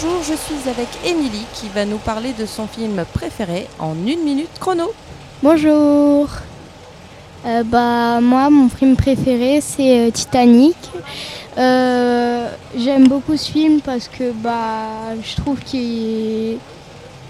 [0.00, 4.22] Bonjour, je suis avec Émilie qui va nous parler de son film préféré en une
[4.22, 4.92] minute chrono.
[5.42, 6.28] Bonjour.
[7.44, 10.76] Euh, bah moi mon film préféré c'est euh, Titanic.
[11.56, 16.58] Euh, j'aime beaucoup ce film parce que bah je trouve qu'il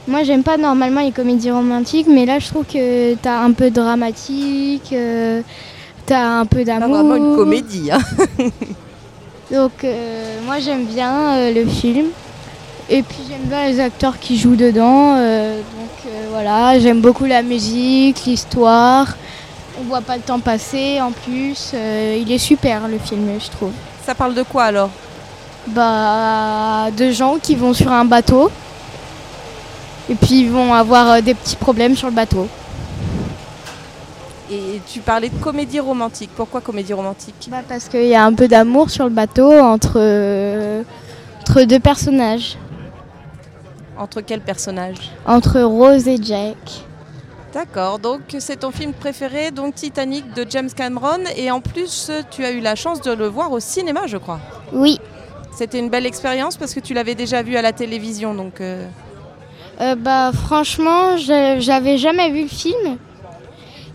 [0.06, 3.70] moi j'aime pas normalement les comédies romantiques mais là je trouve que t'as un peu
[3.70, 4.94] dramatique,
[6.04, 6.88] t'as un peu d'amour.
[6.88, 7.90] Pas vraiment une comédie.
[7.90, 8.00] Hein.
[9.50, 9.86] Donc
[10.44, 12.08] moi j'aime bien le film.
[12.90, 15.14] Et puis j'aime bien les acteurs qui jouent dedans.
[15.16, 19.16] donc voilà, j'aime beaucoup la musique, l'histoire.
[19.80, 21.72] On voit pas le temps passer en plus.
[21.74, 23.72] il est super le film, je trouve.
[24.06, 24.90] Ça parle de quoi alors?
[25.68, 28.50] Bah, de gens qui vont sur un bateau
[30.10, 32.48] et puis ils vont avoir euh, des petits problèmes sur le bateau.
[34.50, 36.30] Et tu parlais de comédie romantique.
[36.34, 37.48] Pourquoi comédie romantique?
[37.50, 40.82] Bah Parce qu'il y a un peu d'amour sur le bateau entre, euh,
[41.42, 42.56] entre deux personnages.
[43.98, 46.56] Entre quels personnages Entre Rose et Jack.
[47.52, 52.44] D'accord, donc c'est ton film préféré, donc Titanic de James Cameron, et en plus tu
[52.44, 54.38] as eu la chance de le voir au cinéma, je crois.
[54.72, 55.00] Oui.
[55.58, 58.60] C'était une belle expérience parce que tu l'avais déjà vu à la télévision, donc.
[58.60, 58.86] Euh...
[59.80, 62.98] Euh, bah franchement, j'avais jamais vu le film.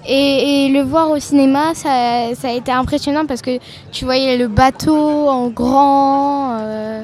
[0.05, 3.59] Et, le voir au cinéma, ça, ça, a été impressionnant parce que
[3.91, 6.57] tu voyais le bateau en grand.
[6.59, 7.03] Euh,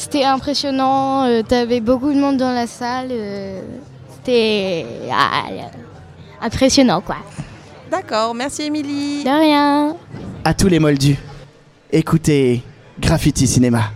[0.00, 1.24] c'était impressionnant.
[1.26, 3.12] Euh, tu avais beaucoup de monde dans la salle.
[4.16, 5.44] C'était ah,
[6.40, 7.16] impressionnant, quoi.
[7.90, 9.24] D'accord, merci Émilie.
[9.24, 9.96] De rien.
[10.44, 11.18] À tous les moldus,
[11.92, 12.62] écoutez
[12.98, 13.90] Graffiti Cinéma.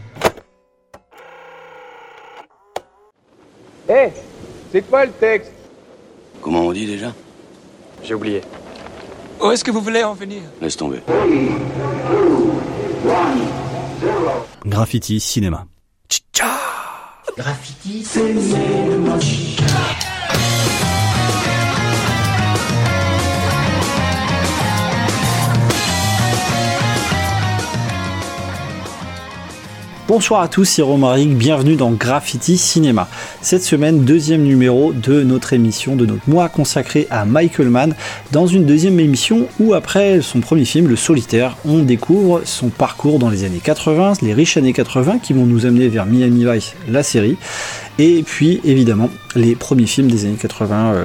[3.89, 4.11] Hé,
[4.73, 5.53] c'est quoi le texte?
[6.41, 7.13] Comment on dit déjà?
[8.03, 8.43] J'ai oublié.
[9.41, 10.43] Où est-ce que vous voulez en venir?
[10.61, 11.01] Laisse tomber.
[14.67, 15.67] Graffiti Cinéma.
[17.37, 19.19] Graffiti Cinéma.
[30.07, 33.09] Bonsoir à tous, c'est Romaric, bienvenue dans Graffiti Cinéma.
[33.41, 37.95] Cette semaine, deuxième numéro de notre émission, de notre mois consacré à Michael Mann,
[38.31, 43.19] dans une deuxième émission où après son premier film, Le Solitaire, on découvre son parcours
[43.19, 46.75] dans les années 80, les riches années 80 qui vont nous amener vers Miami Vice,
[46.87, 47.39] la série,
[47.99, 51.05] et puis évidemment les premiers films des années 80, euh,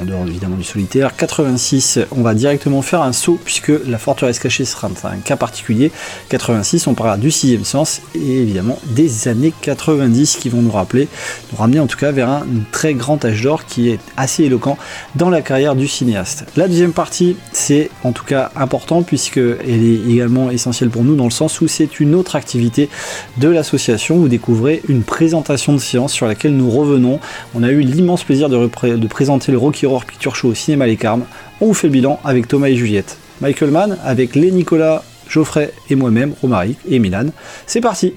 [0.00, 1.14] en dehors évidemment du solitaire.
[1.14, 5.92] 86, on va directement faire un saut puisque La Forteresse cachée sera un cas particulier.
[6.30, 11.08] 86, on parlera du sixième sens et évidemment des années 90 qui vont nous rappeler,
[11.52, 14.78] nous ramener en tout cas vers un très grand âge d'or qui est assez éloquent
[15.14, 16.46] dans la carrière du cinéaste.
[16.56, 21.14] La deuxième partie, c'est en tout cas important puisque elle est également essentielle pour nous
[21.14, 22.88] dans le sens où c'est une autre activité
[23.36, 24.16] de l'association.
[24.16, 27.20] Vous découvrez une présentation de séance sur laquelle nous revenons.
[27.54, 30.96] On a eu l'immense plaisir de, présenter le Rocky Horror Picture Show au cinéma Les
[30.96, 31.24] Carmes.
[31.60, 33.18] On vous fait le bilan avec Thomas et Juliette.
[33.40, 37.26] Michael Mann avec les Nicolas, Geoffrey et moi-même, Romaric et Milan.
[37.66, 38.14] C'est parti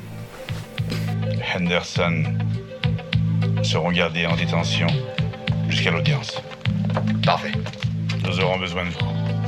[1.55, 2.23] Henderson
[3.63, 4.87] seront gardés en détention
[5.67, 6.41] jusqu'à l'audience.
[7.25, 7.51] Parfait.
[8.25, 9.38] Nous aurons besoin de vous.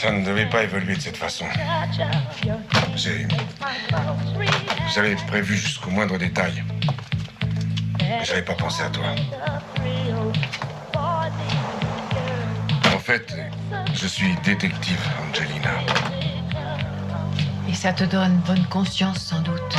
[0.00, 1.44] Ça ne devait pas évoluer de cette façon.
[4.96, 6.64] Avez prévu jusqu'au moindre détail.
[7.98, 9.04] Mais j'avais pas pensé à toi.
[12.86, 13.36] En fait,
[13.92, 15.70] je suis détective, Angelina.
[17.68, 19.76] Et ça te donne bonne conscience, sans doute.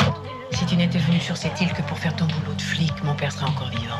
[0.51, 3.15] Si tu n'étais venu sur cette île que pour faire ton boulot de flic, mon
[3.15, 3.97] père serait encore vivant.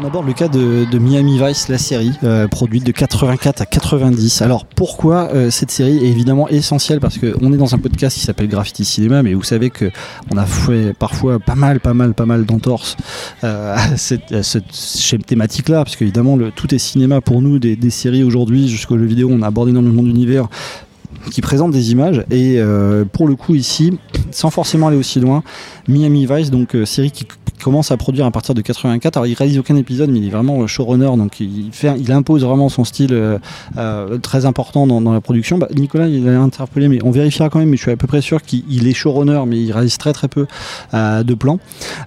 [0.00, 4.42] On aborde le cas de, Miami Vice, la série, euh, produite de 84 à 90.
[4.42, 8.24] Alors pourquoi euh, cette série est évidemment essentielle Parce qu'on est dans un podcast qui
[8.24, 9.90] s'appelle Graffiti Cinéma, mais vous savez que
[10.32, 12.96] on a fait parfois pas mal, pas mal, pas mal d'entorses
[13.44, 18.96] euh, à cette, thématique-là, parce qu'évidemment tout est cinéma pour nous, des, séries aujourd'hui jusqu'au
[18.96, 20.48] jeu vidéo, on a abordé énormément d'univers
[21.30, 22.60] qui présente des images et
[23.12, 23.98] pour le coup ici
[24.30, 25.42] sans forcément aller aussi loin
[25.88, 27.26] Miami Vice donc série qui
[27.60, 29.16] commence à produire à partir de 84.
[29.16, 32.44] Alors il réalise aucun épisode, mais il est vraiment showrunner, donc il, fait, il impose
[32.44, 33.38] vraiment son style euh,
[33.76, 35.58] euh, très important dans, la production.
[35.58, 37.70] Bah, Nicolas, il a interpellé, mais on vérifiera quand même.
[37.70, 40.28] Mais je suis à peu près sûr qu'il est showrunner, mais il réalise très très
[40.28, 40.46] peu
[40.94, 41.58] euh, de plans.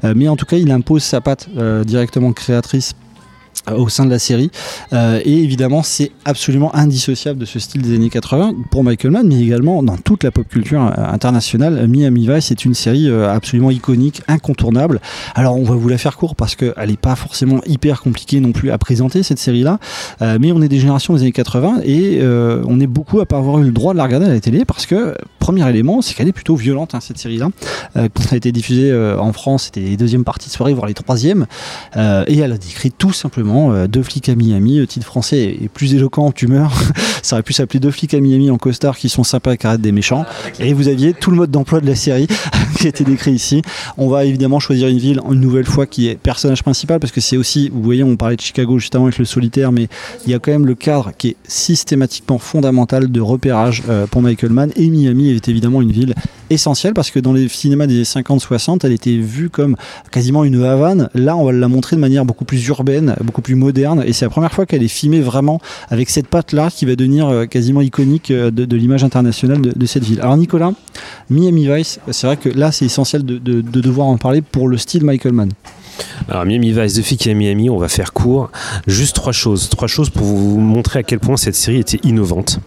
[0.03, 1.49] mais en tout cas, il impose sa patte
[1.85, 3.02] directement créatrice euh,
[3.71, 4.51] au sein de la série.
[4.91, 9.27] Euh, et évidemment, c'est absolument indissociable de ce style des années 80 pour Michael Mann,
[9.27, 11.87] mais également dans toute la pop culture euh, internationale.
[11.87, 14.99] Miami Vice est une série absolument iconique, incontournable.
[15.35, 18.51] Alors, on va vous la faire court parce qu'elle n'est pas forcément hyper compliquée non
[18.51, 19.79] plus à présenter cette série-là,
[20.21, 23.59] mais on est des générations des années 80 et on est beaucoup à pas avoir
[23.59, 26.27] eu le droit de la regarder à la télé parce que, premier élément, c'est qu'elle
[26.27, 27.49] est plutôt violente, hein, cette série-là.
[27.95, 30.93] quand elle a été diffusée en France, c'était les deuxièmes parties de soirée, voire les
[30.93, 31.45] troisièmes,
[31.95, 34.77] et elle a décrit tout simplement euh, deux flics à Miami.
[34.77, 36.73] Le titre français est plus éloquent, tu meurs.
[37.21, 39.81] Ça aurait pu s'appeler Deux flics à Miami en costard qui sont sympas et arrêtent
[39.81, 40.25] des méchants.
[40.59, 42.27] Et vous aviez tout le mode d'emploi de la série
[42.77, 43.61] qui était décrit ici.
[43.97, 47.21] On va évidemment choisir une ville une nouvelle fois qui est personnage principal parce que
[47.21, 49.87] c'est aussi, vous voyez, on parlait de Chicago juste avant avec le solitaire, mais
[50.25, 54.21] il y a quand même le cadre qui est systématiquement fondamental de repérage euh, pour
[54.21, 54.71] Michael Mann.
[54.75, 56.15] Et Miami est évidemment une ville
[56.49, 59.75] essentielle parce que dans les cinémas des 50-60, elle était vue comme
[60.11, 61.09] quasiment une Havane.
[61.13, 64.03] Là, on va la montrer de manière beaucoup plus urbaine, beaucoup plus moderne.
[64.05, 65.59] Et c'est la première fois qu'elle est filmée vraiment
[65.89, 70.03] avec cette patte-là qui va devenir euh, quasiment iconique euh, de, l'image internationale de, cette
[70.03, 70.19] ville.
[70.21, 70.71] Alors Nicolas,
[71.29, 74.77] Miami Vice, c'est vrai que là c'est essentiel de, de, devoir en parler pour le
[74.77, 75.51] style Michael Mann.
[76.27, 78.49] Alors Miami Vice, The qui à Miami, on va faire court.
[78.87, 79.69] Juste trois choses.
[79.69, 82.59] Trois choses pour vous montrer à quel point cette série était innovante.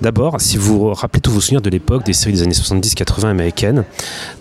[0.00, 3.84] D'abord, si vous rappelez tous vos souvenirs de l'époque des séries des années 70-80 américaines,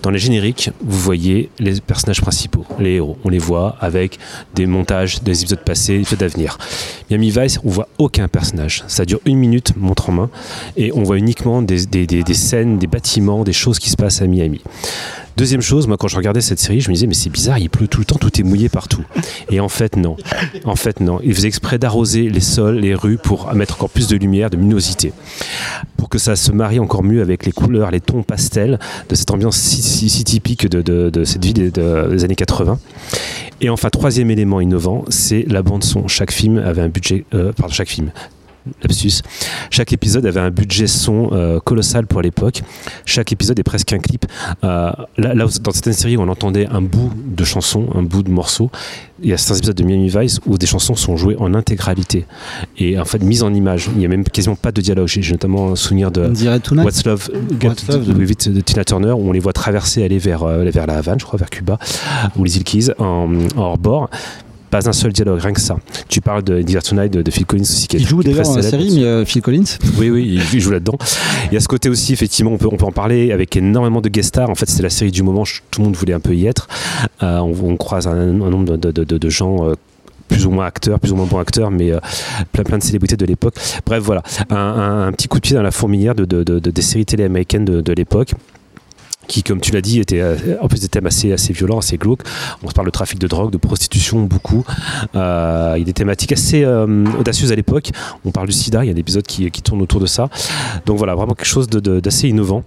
[0.02, 3.18] dans les génériques, vous voyez les personnages principaux, les héros.
[3.26, 4.20] On les voit avec
[4.56, 6.58] des montages des épisodes passés, des épisodes d'avenir.
[7.10, 8.84] Miami Vice, on voit aucun personnage.
[8.88, 10.30] Ça dure une minute, montre en main,
[10.78, 14.28] et on voit uniquement des, des scènes, des bâtiments, des choses qui se passent à
[14.28, 14.62] Miami.
[15.40, 17.70] Deuxième chose, moi quand je regardais cette série, je me disais mais c'est bizarre, il
[17.70, 19.06] pleut tout le temps, tout est mouillé partout.
[19.50, 20.18] Et en fait non.
[20.66, 21.22] En fait non.
[21.24, 24.58] Il faisait exprès d'arroser les sols, les rues pour mettre encore plus de lumière, de
[24.58, 25.14] luminosité.
[25.96, 29.32] Pour que ça se marie encore mieux avec les couleurs, les tons pastels de cette
[29.32, 32.78] ambiance si, typique de, cette vie des, années 80.
[33.62, 36.10] Et enfin, troisième élément innovant, c'est la bande son.
[36.10, 38.12] Chaque film avait un budget, euh, pardon, chaque film,
[38.82, 39.22] lapsus.
[39.70, 42.62] Chaque épisode avait un budget son euh, colossal pour l'époque.
[43.06, 44.26] Chaque épisode est presque un clip.
[44.64, 48.70] Euh, là, dans certaines séries, on entendait un bout de chanson, un bout de morceau.
[49.22, 52.26] Il y a certains épisodes de Miami Vice où des chansons sont jouées en intégralité
[52.78, 53.90] et en fait mises en image.
[53.94, 55.08] Il n'y a même quasiment pas de dialogue.
[55.08, 56.28] J'ai notamment un souvenir de
[56.84, 60.98] What's Love, de Tina Turner où on les voit traverser, aller vers, euh, vers la
[60.98, 61.78] Havane, je crois, vers Cuba,
[62.38, 64.10] ou les îles Keys en, en hors bord
[64.70, 65.78] pas un seul dialogue, rien que ça.
[66.08, 67.88] Tu parles de Dear Tonight de, Phil Collins aussi.
[67.88, 70.72] Qui il joue d'ailleurs dans la série, mais euh, Phil Collins Oui, oui, il, joue
[70.72, 70.98] là-dedans.
[71.48, 74.02] Il y a ce côté aussi, effectivement, on peut, on peut en parler avec énormément
[74.02, 74.50] de guest stars.
[74.50, 76.68] En fait, c'est la série du moment, tout le monde voulait un peu y être.
[77.24, 79.70] Euh, on, croise un, nombre de, de, de gens.
[79.70, 79.76] Euh,
[80.28, 81.92] plus ou moins acteurs, plus ou moins bons acteurs, mais
[82.52, 83.56] plein, plein de célébrités de l'époque.
[83.84, 84.22] Bref, voilà,
[84.52, 86.24] un, un, petit coup de pied dans la fourmilière de,
[86.60, 88.36] des séries télé américaines de l'époque
[89.30, 91.98] qui, comme tu l'as dit, était euh, en plus des thèmes assez, assez violents, assez
[91.98, 92.24] glauques.
[92.64, 94.66] On se parle de trafic de drogue, de prostitution, beaucoup.
[95.16, 97.92] Euh, il y a des thématiques assez euh, audacieuses à l'époque.
[98.26, 100.30] On parle du sida, il y a des épisodes qui, qui tournent autour de ça.
[100.86, 102.64] Donc voilà, vraiment quelque chose d'assez innovant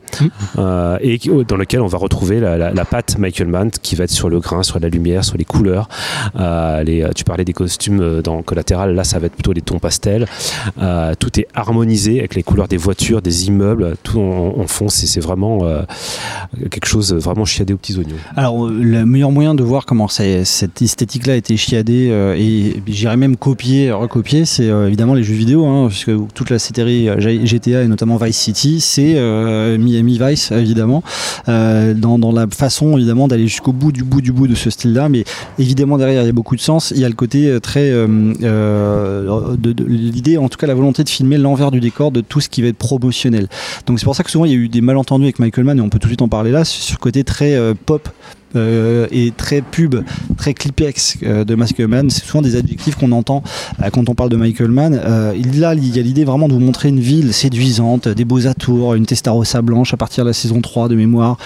[0.56, 1.18] et
[1.48, 4.62] dans lequel on va retrouver la, patte Michael Mann qui va être sur le grain,
[4.62, 5.88] sur la lumière, sur les couleurs.
[6.34, 10.26] tu parlais des costumes dans Collatéral, là ça va être plutôt les tons pastels.
[11.18, 14.88] tout est harmonisé avec les couleurs des voitures, des immeubles, tout en, en fond.
[14.88, 15.66] C'est vraiment
[16.70, 18.16] quelque chose vraiment chiadé aux petits oignons.
[18.36, 23.16] Alors, le meilleur moyen de voir comment cette esthétique-là a été chiadée euh, et j'irais
[23.16, 27.82] même copier, recopier, c'est euh, évidemment les jeux vidéo, hein, puisque toute la série GTA
[27.82, 31.02] et notamment Vice City, c'est euh, Miami Vice évidemment,
[31.46, 35.08] dans, dans, la façon évidemment d'aller jusqu'au bout du bout du bout de ce style-là,
[35.08, 35.24] mais
[35.58, 36.92] évidemment derrière il y a beaucoup de sens.
[36.94, 41.38] Il y a le côté très de l'idée, en tout cas la volonté de filmer
[41.38, 43.48] l'envers du décor de tout ce qui va être promotionnel.
[43.86, 45.78] Donc c'est pour ça que souvent il y a eu des malentendus avec Michael Mann
[45.78, 48.08] et on peut tout de suite en parler là, sur le côté très euh, pop
[48.54, 49.96] euh, et très pub,
[50.36, 52.10] très clipex euh, de Michael Mann.
[52.10, 53.42] C'est souvent des adjectifs qu'on entend
[53.92, 54.94] quand on parle de Michael Mann.
[54.94, 55.34] là,
[55.74, 59.06] il y a l'idée vraiment de vous montrer une ville séduisante, des beaux atours, une
[59.06, 61.38] Testarossa blanche à partir de la saison 3 de mémoire,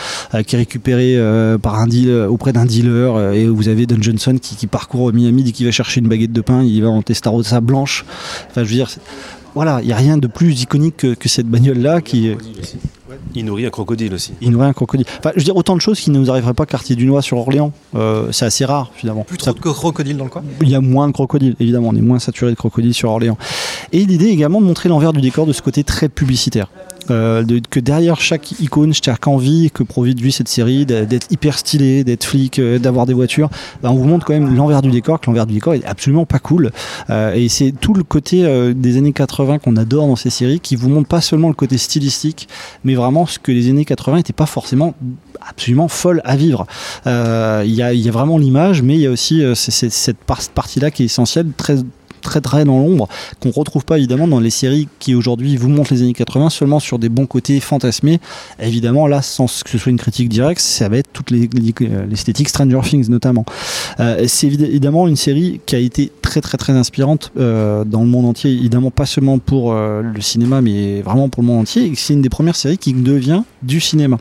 [0.46, 1.18] qui est récupérée
[1.62, 3.32] par un deal, auprès d'un dealer.
[3.34, 6.32] et vous avez Don Johnson qui, qui parcourt Miami, dès qu'il va chercher une baguette
[6.32, 8.04] de pain, il va en Testarossa blanche.
[8.50, 8.88] Enfin, je veux dire,
[9.56, 12.30] voilà, il n'y a rien de plus iconique que, que cette bagnole-là qui.
[13.34, 14.34] Il nourrit un crocodile aussi.
[14.42, 15.06] Il nourrit un crocodile.
[15.18, 17.24] Enfin, je veux dire, autant de choses qui ne nous arriveraient pas quartier du Noir
[17.24, 17.72] sur Orléans.
[17.94, 19.24] Euh, c'est assez rare, finalement.
[19.24, 21.88] Plus trop de crocodiles dans le coin Il y a moins de crocodiles, évidemment.
[21.88, 23.38] On est moins saturé de crocodiles sur Orléans.
[23.92, 26.68] Et l'idée également de montrer l'envers du décor de ce côté très publicitaire.
[27.10, 32.24] Euh, que derrière chaque icône, chaque envie que produit cette série, d'être hyper stylé, d'être
[32.24, 33.48] flic, euh, d'avoir des voitures,
[33.82, 36.26] bah, on vous montre quand même l'envers du décor, que l'envers du décor est absolument
[36.26, 36.70] pas cool.
[37.10, 38.44] Euh, et c'est tout le côté
[38.74, 41.78] des années 80 qu'on adore dans ces séries, qui vous montre pas seulement le côté
[41.78, 42.48] stylistique,
[42.84, 44.94] mais vraiment ce que les années 80 n'étaient pas forcément
[45.48, 46.66] absolument folles à vivre.
[47.06, 51.06] Il y, a, vraiment l'image, mais il y a aussi cette par- partie-là qui est
[51.06, 51.76] essentielle, très
[52.26, 53.08] très très dans l'ombre,
[53.40, 56.80] qu'on retrouve pas évidemment dans les séries qui aujourd'hui vous montrent les années 80 seulement
[56.80, 58.18] sur des bons côtés fantasmés.
[58.60, 62.48] Évidemment, là, sans que ce soit une critique directe, ça va être toute euh, l'esthétique
[62.48, 63.44] Stranger Things notamment.
[64.00, 68.00] Euh, c'est évid- évidemment une série qui a été très très très inspirante euh, dans
[68.00, 71.92] le monde entier, évidemment pas seulement pour le cinéma, mais vraiment pour le monde entier.
[71.94, 74.18] C'est une des premières séries qui devient du cinéma,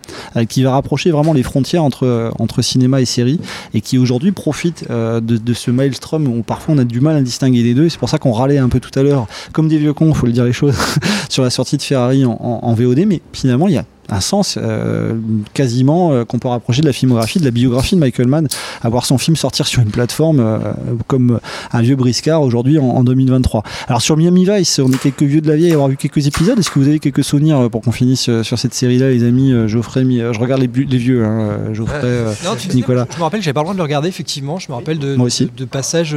[0.50, 3.40] qui va rapprocher vraiment les frontières entre, entre cinéma et série,
[3.74, 7.22] et qui aujourd'hui profite de, de ce maelstrom où parfois on a du mal à
[7.22, 7.90] distinguer les deux.
[7.96, 10.26] C'est pour ça qu'on râlait un peu tout à l'heure, comme des vieux cons, faut
[10.26, 10.76] le dire les choses,
[11.30, 14.58] sur la sortie de Ferrari en- en VOD, mais finalement il y a un sens
[14.62, 15.14] euh,
[15.54, 18.48] quasiment euh, qu'on peut rapprocher de la filmographie, de la biographie de Michael Mann,
[18.84, 20.60] à voir son film sortir sur une plateforme euh,
[21.08, 21.40] comme
[21.74, 23.64] un vieux briscard aujourd'hui en, en 2023.
[23.88, 26.28] Alors sur Miami Vice, on est quelques vieux de la vieille à avoir vu quelques
[26.28, 26.58] épisodes.
[26.60, 30.04] Est-ce que vous avez quelques souvenirs pour qu'on finisse sur cette série-là, les amis Geoffrey,
[30.04, 33.08] Mi- je regarde les, vieux, hein, Geoffrey, euh, Non, tu Nicolas.
[33.12, 34.60] Je me rappelle, j'avais pas le droit de le regarder, effectivement.
[34.60, 36.16] Je me rappelle de, de, de passages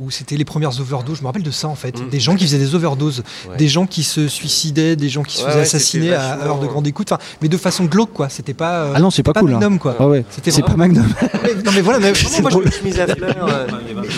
[0.00, 1.18] où c'était les premières overdoses.
[1.18, 1.94] Je me rappelle de ça, en fait.
[2.10, 3.56] Des gens qui faisaient des overdoses, Ouais.
[3.56, 6.44] des gens qui se suicidaient, des gens qui se Ouais, faisaient ouais, assassiner à, à
[6.44, 7.11] l'heure de grande écoute.
[7.12, 8.28] Enfin, mais de façon glauque, quoi.
[8.28, 8.82] C'était pas.
[8.84, 9.50] euh, Ah non, c'est pas, cool.
[9.50, 9.58] hein.
[9.58, 9.96] Magnum, quoi.
[9.98, 10.24] Ah ouais.
[10.30, 11.04] C'était C'est pas vraiment- Magnum.
[11.42, 13.46] Mais- non, mais voilà, mais vraiment, moi, je- Chemise à fleurs.
[13.48, 13.66] euh,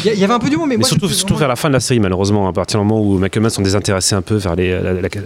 [0.05, 1.49] il y, il avait un peu du monde, mais, Mais moi, surtout, je- surtout vers
[1.49, 4.15] la fin de la série, malheureusement, à partir du moment où Michael Mann sont désintéressés
[4.15, 4.79] un peu vers les,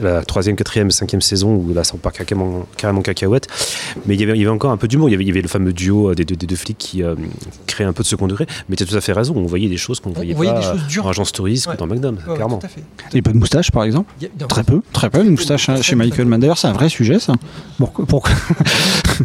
[0.03, 3.47] la, troisième, quatrième, cinquième saison, où là, ça part carrément, carrément cacahuète.
[4.07, 5.09] Mais il y, avait, il y avait encore un peu d'humour.
[5.09, 6.79] Il y avait, il y avait le fameux duo euh, des deux, des deux flics
[6.79, 7.15] qui euh,
[7.67, 8.47] créait un peu de second degré.
[8.69, 9.35] Mais tu as tout à fait raison.
[9.37, 11.07] On voyait des choses qu'on ne voyait voyait pas des choses dures.
[11.07, 11.75] en Agence Touriste Ouais.
[11.75, 12.61] ou dans Magnum, Ouais, clairement.
[13.13, 15.31] Et pas de moustache, par exemple Il y a- non, Très peu, très peu de
[15.31, 16.41] moustache hein, chez Michael Mann.
[16.41, 17.35] D'ailleurs, c'est un vrai sujet, ça.
[17.79, 18.35] Pourquoi, pourquoi?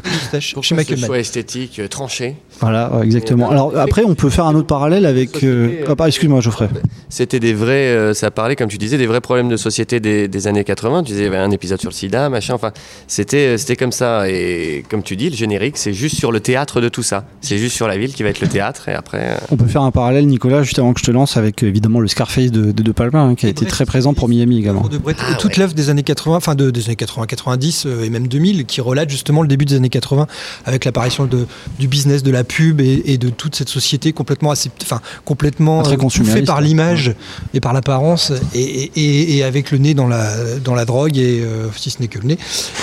[0.04, 1.08] Moustache chez Michael ce Mann.
[1.08, 3.50] choix esthétique euh, tranché Voilà, ouais, exactement.
[3.50, 5.44] Alors après, on peut faire un autre parallèle avec.
[5.44, 6.70] euh, Ah, bah, excuse-moi, Geoffrey.
[7.10, 10.28] C'était des vrais, euh, ça parlait, comme tu disais, des vrais problèmes de société des,
[10.28, 11.04] des années 80.
[11.04, 12.72] Tu disais, il y avait un épisode sur le sida, machin, enfin,
[13.08, 14.30] c'était, euh, c'était comme ça.
[14.30, 17.26] Et comme tu dis, le générique, c'est juste sur le théâtre de tout ça.
[17.42, 19.20] C'est juste sur la ville qui va être le théâtre, et après.
[19.22, 21.68] euh, On peut faire un parallèle, Nicolas, juste avant que je te lance, avec euh,
[21.68, 24.60] évidemment le Scarface de De, de Palma, hein, qui a été très présent pour Miami
[24.60, 24.88] également.
[24.88, 25.60] de Brett, Ah, toute ouais.
[25.60, 28.82] l'œuvre des années 80, enfin de, des années 80, 90 euh, et même 2000, qui
[28.82, 30.28] relate justement le début des années 80
[30.66, 31.46] avec l'apparition de,
[31.80, 35.82] du business, de la pub et, et de toute cette société complètement, assez, enfin complètement
[35.84, 36.64] très euh, consumériste, par ouais.
[36.64, 37.14] l'image
[37.54, 38.92] et par l'apparence et,
[39.38, 42.20] et- avec le nez dans la, dans la drogue et euh, si ce n'est que
[42.20, 42.38] le nez.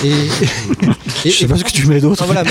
[0.04, 0.10] Et,
[1.24, 2.24] Je sais pas ce que tu mets d'autre.
[2.24, 2.42] Voilà,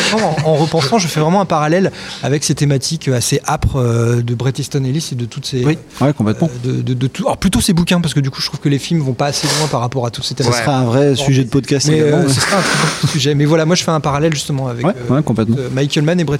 [0.46, 1.91] en, en repensant, je fais vraiment un parallèle
[2.24, 5.63] avec ces thématiques assez âpres euh, de Bret Easton Ellis et de toutes ces.
[5.65, 6.50] Oui, ouais, complètement.
[6.63, 8.70] de, de- de tout- alors plutôt ces bouquins parce que du coup je trouve que
[8.70, 10.63] les films vont pas assez loin par rapport à toutes ces Ça thématiques.
[10.63, 12.34] sera un vrai sujet de podcast Mais euh, ouais.
[12.34, 13.34] ce sera un sujet.
[13.36, 15.55] Mais voilà, moi je fais un parallèle justement avec Ouais, euh, ouais, complètement.
[15.60, 16.39] euh, Michael Mann et Bret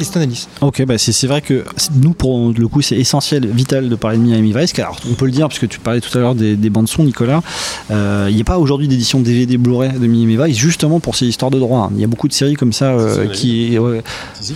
[0.00, 0.46] Easton Ellis.
[0.60, 4.16] Ok, bah c'est c'est vrai que nous, pour le coup, c'est essentiel, vital de parler
[4.18, 4.72] de Miami Vice.
[4.72, 7.04] car, Alors, on peut le dire, puisque tu parlais tout à l'heure des, des bandes-sons,
[7.04, 7.42] Nicolas.
[7.90, 11.26] euh, Il n'y a pas aujourd'hui d'édition DVD Blu-ray de Miami Vice, justement pour ces
[11.26, 11.80] histoires de droit.
[11.80, 11.90] hein.
[11.94, 13.78] Il y a beaucoup de séries comme ça euh, qui.
[13.78, 14.02] ouais.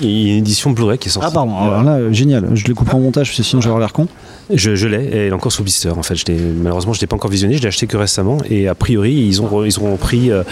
[0.02, 1.28] Il y a une édition Blu-ray qui est sortie.
[1.30, 2.48] Ah, pardon, alors là, euh, génial.
[2.54, 4.08] Je le coupe en montage, parce que sinon j'aurais l'air con.
[4.52, 5.88] Je, je l'ai, elle est encore sous blister.
[5.88, 7.56] En fait, je malheureusement, je l'ai pas encore visionné.
[7.56, 10.42] Je l'ai acheté que récemment, et a priori, ils ont ils ont repris euh,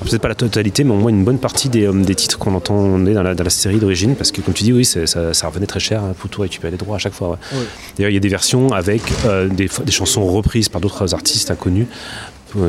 [0.00, 2.54] peut-être pas la totalité, mais au moins une bonne partie des, euh, des titres qu'on
[2.54, 5.46] entendait dans la, dans la série d'origine, parce que comme tu dis, oui, ça, ça
[5.46, 7.30] revenait très cher hein, pour tout récupérer les droits à chaque fois.
[7.30, 7.58] ouais.
[7.96, 11.50] D'ailleurs, il y a des versions avec euh, des, des chansons reprises par d'autres artistes
[11.50, 11.86] inconnus,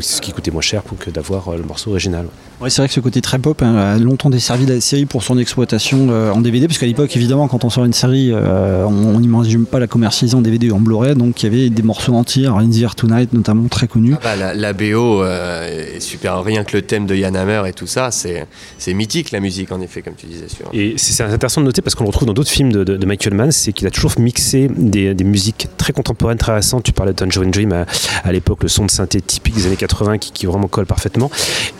[0.01, 2.27] ce qui coûtait moins cher pour que d'avoir le morceau original.
[2.59, 5.21] Ouais, c'est vrai que ce côté très pop hein, a longtemps desservi la série pour
[5.21, 8.83] son exploitation euh, en DVD, parce qu'à l'époque, évidemment, quand on sort une série, euh,
[8.83, 11.83] on n'imagine pas la commercialiser en DVD ou en Blu-ray, donc il y avait des
[11.83, 14.15] morceaux entiers, In the Air Tonight notamment, très connu.
[14.15, 16.41] Ah bah, la, la BO euh, est super.
[16.43, 18.47] Rien que le thème de Yann Hammer et tout ça, c'est,
[18.91, 20.47] mythique la musique en effet, comme tu disais.
[20.73, 22.97] Et c'est c'est intéressant de noter parce qu'on le retrouve dans d'autres films de, de-
[22.97, 26.81] de Michael Mann, c'est qu'il a toujours mixé des, des musiques très contemporaines, très récentes.
[26.83, 27.85] Tu parlais de Tangerine Dream à,
[28.23, 31.29] à l'époque, le son de synthé typique des années 80 qui, qui vraiment colle parfaitement.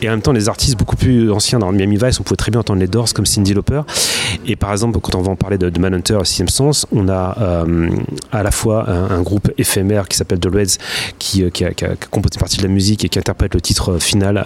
[0.02, 2.50] Et en même temps, les artistes beaucoup plus anciens dans Miami Vice, on pouvait très
[2.50, 3.82] bien entendre les Doors comme Cindy Lauper.
[4.46, 7.36] Et par exemple, quand on va en parler de, de Manhunter, Sixième Sens, on a
[7.40, 7.88] euh,
[8.32, 10.78] à la fois un, un groupe éphémère qui s'appelle The Reds
[11.18, 13.98] qui, euh, qui, a, qui composé partie de la musique et qui interprète le titre
[13.98, 14.44] final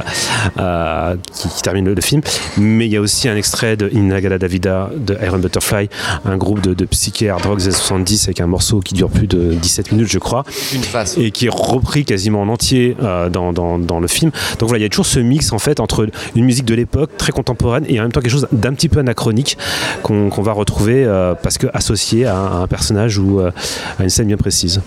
[0.59, 2.23] euh, qui, qui termine le, le film.
[2.59, 5.89] Mais il y a aussi un extrait de Inagada Davida de Iron Butterfly,
[6.25, 9.11] un groupe de, de psyché hard rock des années 70 avec un morceau qui dure
[9.11, 11.17] plus de 17 minutes, je crois, Une face.
[11.19, 14.31] et qui est repris quasiment en entier euh, dans, dans, dans le film.
[14.59, 17.11] Donc voilà, il y a toujours ce mix en fait entre une musique de l'époque
[17.17, 19.57] très contemporaine et en même temps quelque chose d'un petit peu anachronique
[20.03, 23.51] qu'on va retrouver euh, parce que associé à, un- personnage ou euh,
[23.99, 24.81] à une scène bien précise.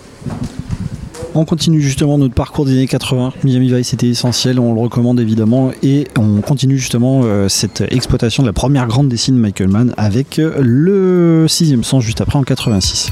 [1.37, 3.33] On continue justement notre parcours des années 80.
[3.43, 5.71] Miami Vice était essentiel, on le recommande évidemment.
[5.83, 9.93] Et on continue justement euh, cette exploitation de la première grande dessinée de Michael Mann
[9.97, 13.11] avec le sixième sens juste après en 86.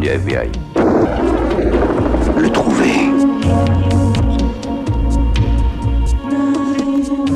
[0.00, 0.50] Du FBI.
[2.36, 3.10] Le trouver.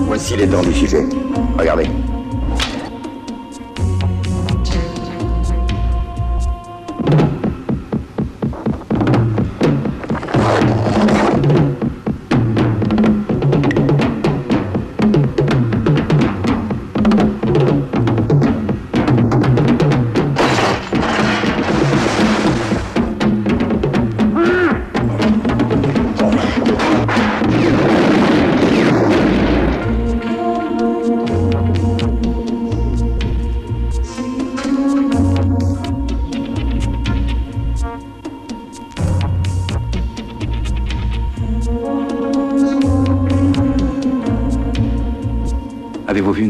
[0.06, 1.04] Voici les dents du sujet.
[1.58, 1.88] Regardez.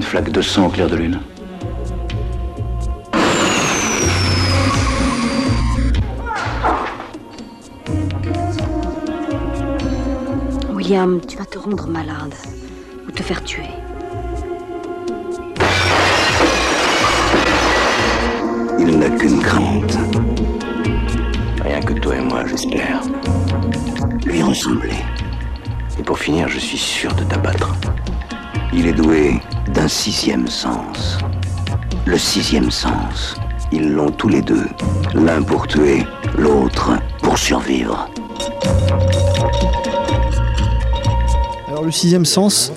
[0.08, 1.20] Flaque de sang au clair de lune
[10.70, 12.32] William, tu vas te rendre malade
[13.06, 13.68] ou te faire tuer.
[18.78, 19.98] Il n'a qu'une crainte.
[21.62, 23.02] Rien que toi et moi, j'espère.
[24.24, 25.04] Lui ressembler.
[25.98, 27.74] Et pour finir, je suis sûr de t'abattre.
[28.80, 29.40] Il est doué
[29.74, 31.18] d'un sixième sens.
[32.06, 33.34] Le sixième sens.
[33.72, 34.68] Ils l'ont tous les deux.
[35.14, 38.08] L'un pour tuer, l'autre pour survivre.
[41.66, 42.72] Alors le sixième sens,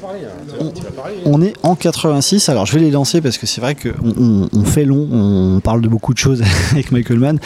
[1.26, 2.50] on, on est en 86.
[2.50, 5.60] Alors je vais les lancer parce que c'est vrai qu'on on, on fait long, on
[5.60, 7.40] parle de beaucoup de choses avec Michael Mann.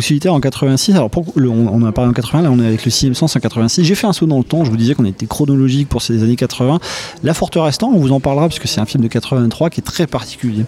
[0.00, 0.94] Solitaire en 86.
[0.96, 2.90] Alors pour le- on, on en a parlé en 80, là on est avec le
[2.90, 3.84] sixième sens en 86.
[3.84, 4.64] J'ai fait un saut dans le temps.
[4.64, 6.80] Je vous disais qu'on était chronologique pour ces années 80.
[7.22, 9.80] La Forteresse Temps, on vous en parlera parce que c'est un film de 83 qui
[9.80, 10.64] est très particulier,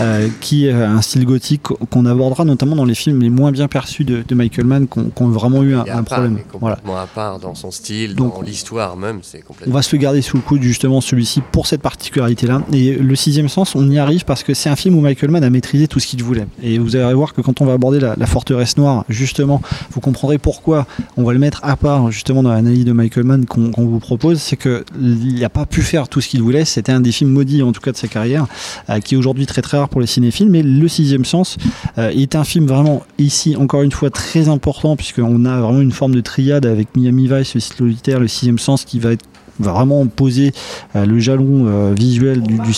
[0.00, 3.66] euh, qui a un style gothique qu'on abordera notamment dans les films les moins bien
[3.68, 6.34] perçus de, de Michael Mann, qui ont, ont vraiment eu un, est part, problème.
[6.34, 6.78] mais Voilà.
[7.02, 9.74] à part dans son style, Donc, dans l'histoire même, c'est On complètement.
[9.74, 12.62] va se le garder sous le coude justement celui-ci pour cette particularité-là.
[12.72, 15.44] Et le sixième sens, on y arrive parce que c'est un film où Michael Mann
[15.44, 16.46] a maîtrisé tout ce qu'il voulait.
[16.62, 20.38] Et vous allez voir que quand on va aborder la, forteresse noire, justement, vous comprendrez
[20.38, 23.86] pourquoi on va le mettre à part justement dans l'analyse de Michael Mann qu'on qu'on
[23.86, 24.40] vous propose.
[24.40, 26.64] C'est qu'il n'a pas pu faire tout ce qu'il voulait.
[26.64, 28.46] C'était un des films maudits en tout cas de sa carrière,
[28.90, 30.50] euh, qui est aujourd'hui très très rare pour les cinéphiles.
[30.50, 31.56] Mais le sixième sens
[31.98, 35.92] euh, est un film vraiment ici encore une fois très important puisqu'on a vraiment une
[35.92, 39.24] forme de triade avec Miami Vice, le solitaire, le sixième sens qui va être
[39.60, 40.52] va vraiment poser
[40.94, 42.72] euh, le jalon euh, visuel du, du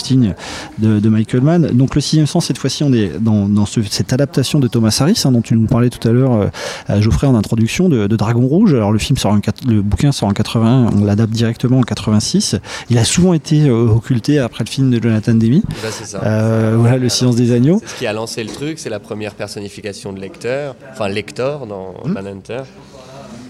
[0.78, 1.66] de, de Michael Mann.
[1.72, 4.96] Donc le sixième sens, cette fois-ci, on est dans, dans ce- cette adaptation de Thomas
[5.00, 6.50] Harris, hein, dont tu nous parlais tout à l'heure,
[6.90, 8.74] euh, Geoffrey, en introduction, de, de Dragon Rouge.
[8.74, 12.56] Alors le film sort en, le bouquin sort en 81, on l'adapte directement en 86.
[12.90, 15.62] Il a souvent été occulté après le film de Jonathan Demi.
[15.82, 16.20] Bah, ça.
[16.24, 17.80] Euh, voilà, le silence des agneaux.
[17.84, 21.88] Ce qui a lancé le truc, c'est la première personnification de Lecter, enfin Lector dans
[22.04, 22.12] Hmm.
[22.12, 22.62] Manhunter.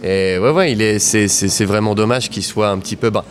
[0.03, 3.11] Et ouais, ouais, il est, c'est, vraiment dommage qu'il soit un petit peu.
[3.11, 3.25] Bah,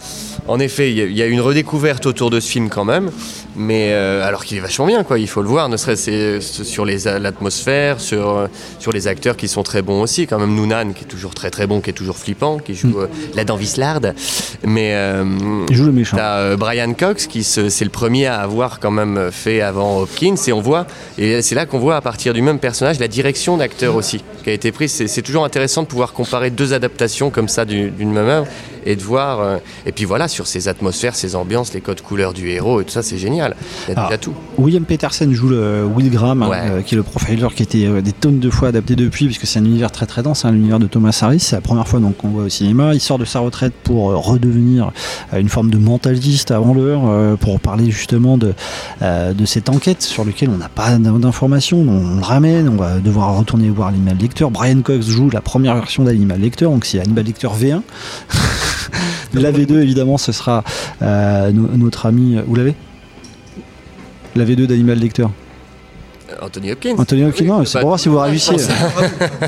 [0.48, 3.12] en effet, il y a une redécouverte autour de ce film quand même,
[3.58, 5.20] mais euh, alors qu'il est vachement bien, quoi.
[5.20, 8.48] Il faut le voir, ne serait-ce sur les, l'atmosphère, sur, euh,
[8.80, 10.28] sur les acteurs qui sont très bons aussi.
[10.28, 13.00] Quand même, Noonan qui est toujours très très bon, qui est toujours flippant, qui joue
[13.00, 13.44] euh, la.
[14.64, 15.24] Mais euh,
[15.70, 16.18] Il joue le méchant.
[16.18, 20.36] T'as euh, Brian Cox qui c'est le premier à avoir quand même fait avant Hopkins
[20.48, 20.86] et on voit
[21.18, 24.50] et c'est là qu'on voit à partir du même personnage la direction d'acteur aussi qui
[24.50, 24.92] a été prise.
[25.08, 28.48] C'est, toujours intéressant de pouvoir comparer deux adaptations comme ça du- d'une même œuvre
[28.90, 32.34] et de voir euh, et puis voilà sur ces atmosphères, ces ambiances, les codes couleurs
[32.34, 33.56] du héros et tout ça c'est génial.
[33.88, 34.34] Il y a Alors, déjà tout.
[34.58, 37.86] William Peterson joue le Will Graham, hein, euh, qui est le profiler qui a été
[37.86, 40.52] euh, des tonnes de fois adapté depuis, puisque c'est un univers très très dense, hein,
[40.52, 41.40] l'univers de Thomas Harris.
[41.42, 42.94] C'est la première fois donc qu'on voit au cinéma.
[42.94, 44.92] Il sort de sa retraite pour redevenir
[45.36, 48.54] une forme de mentaliste avant l'heure, pour parler justement de,
[49.02, 51.80] de cette enquête sur laquelle on n'a pas d'in- d'informations.
[51.80, 54.50] On le ramène, on va devoir retourner voir l'animal lecteur.
[54.52, 57.82] Brian Cox joue la première version d'Animal Lecteur, donc c'est Animal Lecteur V1.
[59.34, 60.64] La V2, évidemment, ce sera
[61.02, 62.38] euh, no- notre ami.
[62.48, 62.76] Vous l'avez?
[64.36, 65.32] La V2 d'Animal Lecteur.
[66.30, 66.96] Euh, Anthony Hopkins.
[66.98, 68.58] Anthony Hopkins, Oui, non, c'est pour voir si vous réussissez.
[68.60, 68.70] Si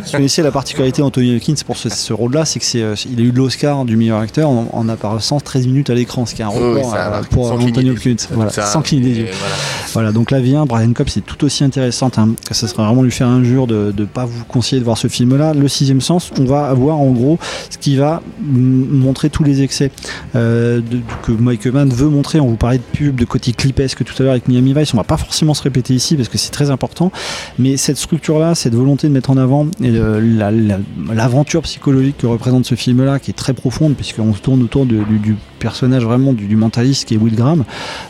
[0.05, 3.31] vous connaissez la particularité d'Anthony Hopkins pour ce, ce rôle-là, c'est c'est, euh, a eu
[3.31, 6.49] l'Oscar du meilleur acteur en, en apparaissant 13 minutes à l'écran, ce qui est un
[6.49, 8.15] record oui, euh, pour Sans Anthony Hopkins.
[8.31, 9.27] Voilà, Ça, sans cligner des yeux.
[9.39, 9.55] voilà.
[9.93, 12.19] Voilà, donc la V1, Brian Cobb, c'est tout aussi intéressante.
[12.19, 14.97] Hein, que ça serait vraiment lui faire injure de ne pas vous conseiller de voir
[14.97, 15.53] ce film-là.
[15.53, 17.39] Le sixième sens, on va avoir en gros
[17.69, 19.91] ce qui va montrer tous les excès
[20.35, 22.39] euh, de- que Michael Mann veut montrer.
[22.39, 24.93] On vous parlait de pub, de côté clipesque tout à l'heure avec Miami Vice.
[24.93, 27.11] On va pas forcément se répéter ici parce que c'est très très important.
[27.57, 30.79] Mais cette structure-là, cette volonté de mettre en avant et le- la- la-
[31.13, 35.03] l'aventure psychologique que représente ce film-là, qui est très profonde, puisqu'on se tourne autour de-
[35.03, 37.65] du, du personnage vraiment du, du mentaliste qui est Will Graham,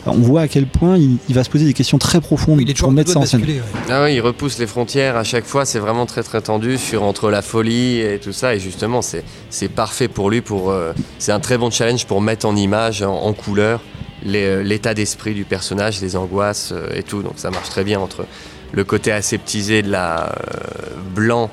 [0.06, 2.92] on voit à quel point il, il va se poser des questions très profondes pour
[2.92, 3.40] mettre ça en scène.
[3.90, 7.02] Ah oui, il repousse les frontières à chaque fois, c'est vraiment très très tendu sur
[7.02, 10.92] entre la folie et tout ça, et justement c'est c'est parfait pour lui, pour euh,
[11.18, 13.80] c'est un très bon challenge pour mettre en image, en, en couleur,
[14.24, 17.82] les, euh, l'état d'esprit du personnage, les angoisses euh, et tout, donc ça marche très
[17.84, 18.26] bien entre
[18.72, 20.32] le côté aseptisé de la euh,
[21.14, 21.50] blanc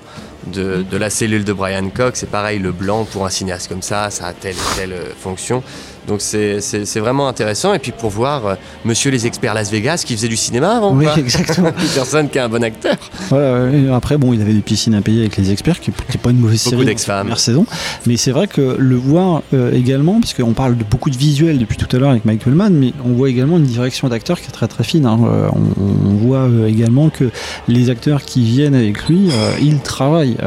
[0.48, 4.10] de, la cellule de Brian Cox, c'est pareil, le blanc pour un cinéaste comme ça,
[4.10, 5.64] ça a telle et telle euh, fonction.
[6.08, 7.74] Donc c'est vraiment intéressant.
[7.74, 10.94] Et puis pour voir euh, Monsieur les experts Las Vegas qui faisait du cinéma avant.
[10.94, 11.18] Oui, quoi.
[11.18, 11.72] exactement.
[11.94, 12.96] Personne qui est un bon acteur.
[13.30, 16.30] Voilà, après, bon, il avait des piscines à payer avec les experts, qui n'était pas
[16.30, 16.86] une mauvaise Beaucoup série.
[16.86, 17.16] d'ex-femmes.
[17.18, 17.66] sa Première saison.
[18.06, 21.58] Mais c'est vrai que le voir euh, également, parce qu'on parle de beaucoup de visuels
[21.60, 24.48] depuis tout à l'heure avec Michael Mann, mais on voit également une direction d'acteur qui
[24.48, 25.06] est très très fine.
[25.06, 25.20] hein.
[25.26, 27.30] Euh, on, on voit également que
[27.68, 29.30] les acteurs qui viennent avec lui,
[29.62, 30.38] ils travaillent.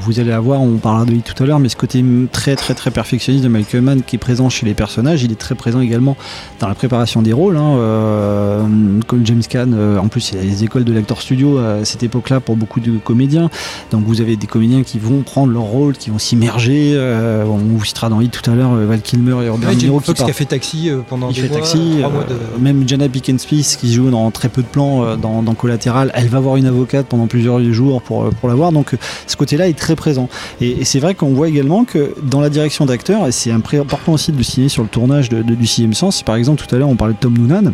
[0.00, 2.74] Vous allez avoir, on parlera de lui tout à l'heure, mais ce côté très très
[2.74, 5.80] très perfectionniste de Michael Mann qui est présent chez les personnages, il est très présent
[5.80, 6.16] également
[6.60, 7.56] dans la préparation des rôles.
[7.56, 7.76] hein.
[7.78, 8.62] Euh,
[9.06, 11.84] comme James Caan, euh, en plus, il y a les écoles de l'acteur studio à
[11.84, 13.50] cette époque-là pour beaucoup de comédiens.
[13.90, 16.92] Donc vous avez des comédiens qui vont prendre leur rôle, qui vont s'immerger.
[16.94, 19.80] Euh, on vous citera dans Hit tout à l'heure Val Kilmer et Robert Ouais, De
[19.82, 22.88] Niro qui a fait taxi pendant Il des fait mois, taxi, trois mois de- même
[22.88, 26.40] Jana Pinkett Smith qui joue dans très peu de plans dans, dans Collatéral, elle va
[26.40, 28.72] voir une avocate pendant plusieurs jours pour, pour la voir.
[28.72, 28.94] Donc
[29.26, 30.28] ce côté-là est très présent.
[30.60, 34.12] Et, et c'est vrai qu'on voit également que dans la direction d'acteur, et c'est important
[34.12, 36.74] aussi de le signer sur le tournage de, de- du sixième sens, par exemple tout
[36.74, 37.72] à l'heure on parlait de Tom Noonan,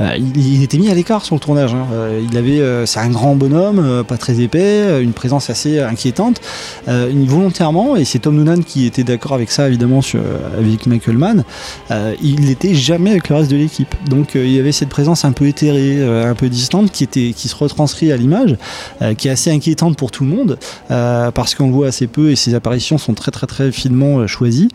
[0.00, 1.72] euh, il, était mis à l'écart sur le tournage.
[1.74, 1.86] hein.
[1.92, 6.40] Euh, il avait, euh, c'est un grand bonhomme, pas très épais, une présence assez inquiétante,
[6.86, 10.20] volontairement, et c'est Tom Noonan qui était d'accord avec ça évidemment sur,
[10.58, 11.44] avec Michael Mann.
[12.22, 13.94] il n'était jamais avec le reste de l'équipe.
[14.08, 17.48] Donc il y avait cette présence un peu éthérée, un peu distante, qui était, qui
[17.48, 18.56] se retranscrit à l'image,
[19.18, 22.54] qui est assez inquiétante pour tout le monde, parce qu'on voit assez peu et ses
[22.54, 24.68] apparitions sont très très très finement choisies,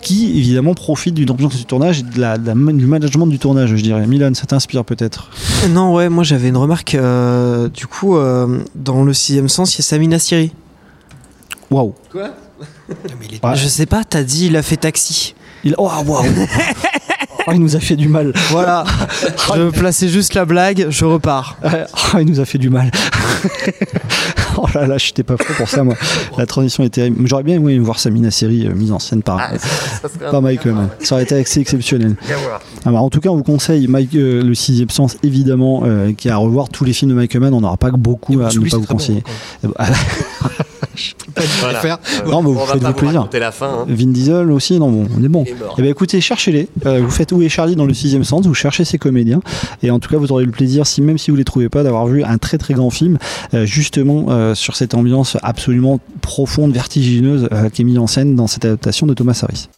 [0.00, 0.74] qui évidemment
[1.06, 3.80] profite d'une ambiance du tournage et de la, de la- du management du tournage, je
[3.82, 4.04] dirais.
[4.08, 5.30] Milan, ça t'inspire peut-être?
[5.70, 6.96] Non, ouais, moi j'avais une remarque.
[6.96, 10.50] euh, du coup, euh, dans le sixième sens, il y a Samina Siri.
[11.70, 11.94] Waouh.
[12.10, 12.30] Quoi?
[13.54, 15.34] Je sais pas, t'as dit il a fait taxi.
[15.62, 15.74] Il...
[15.78, 16.24] Oh, waouh
[17.46, 18.32] Oh, il nous a fait du mal.
[18.50, 18.84] Voilà.
[19.54, 21.56] je plaçais juste la blague, je repars.
[22.14, 22.90] Oh, il nous a fait du mal.
[24.56, 25.94] oh là là, j'étais pas faux pour ça, moi.
[26.38, 27.26] La transition est terrible.
[27.26, 30.72] J'aurais bien aimé voir Samina série euh, mise en scène par, Ah, ça par Michael
[30.74, 30.88] Mann.
[31.00, 32.16] Ça aurait été assez exceptionnel.
[32.26, 32.60] Bien voir.
[32.84, 36.28] Alors, en tout cas, on vous conseille Mike, euh, le sixième sens, évidemment, euh, qui
[36.28, 37.54] est à revoir tous les films de Michael Mann.
[37.54, 39.74] On n'aura pas beaucoup à ne pas vous bon,
[40.96, 41.48] conseiller.
[41.60, 41.80] Voilà.
[41.80, 41.98] faire.
[42.26, 43.28] Euh, Non, mais vous faites vous plaisir.
[43.40, 43.66] la fin.
[43.80, 43.86] hein.
[43.88, 45.44] Vin Diesel aussi, non, bon, on est bon.
[45.78, 46.68] Eh ben, écoutez, cherchez-les.
[46.86, 49.40] Euh, vous faites Où est Charlie dans le sixième sens, vous cherchez ces comédiens.
[49.82, 51.82] Et en tout cas, vous aurez le plaisir, si même si vous les trouvez pas,
[51.82, 53.18] d'avoir vu un très très grand film,
[53.54, 58.64] euh, justement sur cette ambiance absolument profonde, vertigineuse, qui est mise en scène dans cette
[58.64, 59.68] adaptation de Thomas Harris.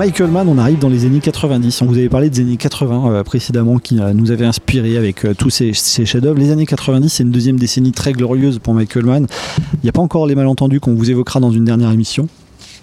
[0.00, 1.82] Michael Mann, on arrive dans les années 90.
[1.82, 5.26] On vous avait parlé des années 80 euh, précédemment qui euh, nous avait inspiré avec
[5.26, 6.38] euh, tous ces, ces chefs-d'œuvre.
[6.38, 9.26] Les années 90, c'est une deuxième décennie très glorieuse pour Michael Mann.
[9.74, 12.28] Il n'y a pas encore les malentendus qu'on vous évoquera dans une dernière émission.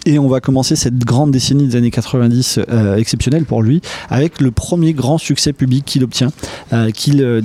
[0.06, 4.40] Et on va commencer cette grande décennie des années 90 euh, exceptionnelle pour lui avec
[4.40, 6.30] le premier grand succès public qu'il obtient,
[6.72, 7.42] euh, qu'il euh,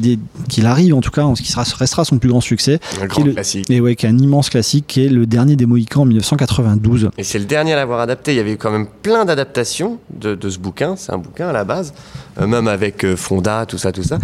[0.49, 2.79] qu'il arrive en tout cas en ce qui sera, restera son plus grand succès.
[3.01, 3.69] Un grand le- classique.
[3.69, 7.11] Et ouais, qui est un immense classique qui est le dernier des Mohicans en 1992.
[7.19, 8.33] Et c'est le dernier à l'avoir adapté.
[8.33, 10.95] Il y avait eu quand même plein d'adaptations de, de ce bouquin.
[10.97, 11.93] C'est un bouquin à la base,
[12.41, 14.19] Euh, même avec Fonda, tout ça, tout ça.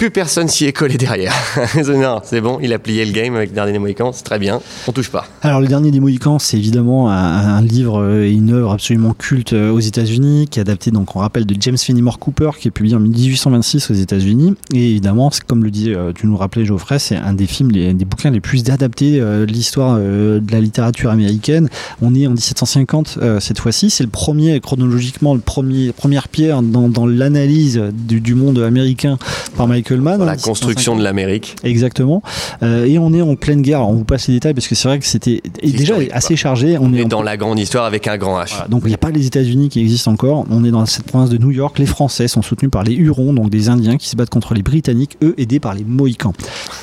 [0.00, 1.34] Plus personne s'y est collé derrière.
[1.86, 4.62] non, c'est bon, il a plié le game avec dernier des Mohicans, c'est très bien.
[4.88, 5.26] On touche pas.
[5.42, 9.70] Alors, le dernier des Mohicans, c'est évidemment un, livre et une œuvre absolument culte euh,
[9.70, 12.96] aux États-Unis, qui est adapté, donc, on rappelle, de James Fenimore Cooper, qui est publié
[12.96, 14.54] en 1826 aux États-Unis.
[14.72, 17.92] Et évidemment, comme le disait, euh, tu nous rappelais, Geoffrey, c'est un des films, les-
[17.92, 21.68] des bouquins les plus adaptés euh, de l'histoire de la littérature américaine.
[22.00, 23.90] On est en 1750 euh, cette fois-ci.
[23.90, 29.18] C'est le premier, chronologiquement, le premier, première pierre dans, l'analyse du monde américain
[29.58, 30.24] par Michael Mann.
[30.24, 31.56] La hein, construction de l'Amérique.
[31.64, 32.22] Exactement.
[32.62, 33.78] Euh, et on est en pleine guerre.
[33.78, 36.78] Alors, on vous passe les détails parce que c'est vrai que c'était déjà assez chargé.
[36.78, 38.50] On, On est est en- dans la grande histoire avec un grand H.
[38.50, 40.44] voilà, donc il n'y a pas les États-Unis qui existent encore.
[40.50, 41.78] On est dans cette province de New York.
[41.78, 44.62] Les Français sont soutenus par les Hurons, donc des Indiens qui se battent contre les
[44.62, 46.32] Britanniques, eux aidés par les Mohicans.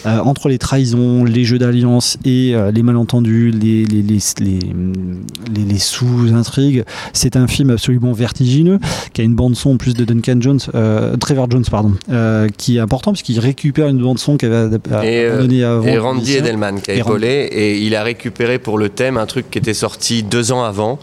[0.06, 4.60] Euh, entre les trahisons, les jeux d'alliance et euh, les malentendus, les, les, les, les,
[5.56, 8.80] les- les sous-intrigues, c'est un film absolument vertigineux
[9.14, 10.60] qui a une bande son en plus de Duncan Jones,
[11.20, 11.94] Trevor Jones pardon,
[12.58, 15.86] qui est important parce qu'il récupère une bande son qu'il avait euh, abandonnée avant.
[15.86, 16.38] et Randy.
[16.38, 19.76] Edelman qui a épaulé et il a récupéré pour le thème un truc qui était
[19.76, 21.00] sorti deux ans avant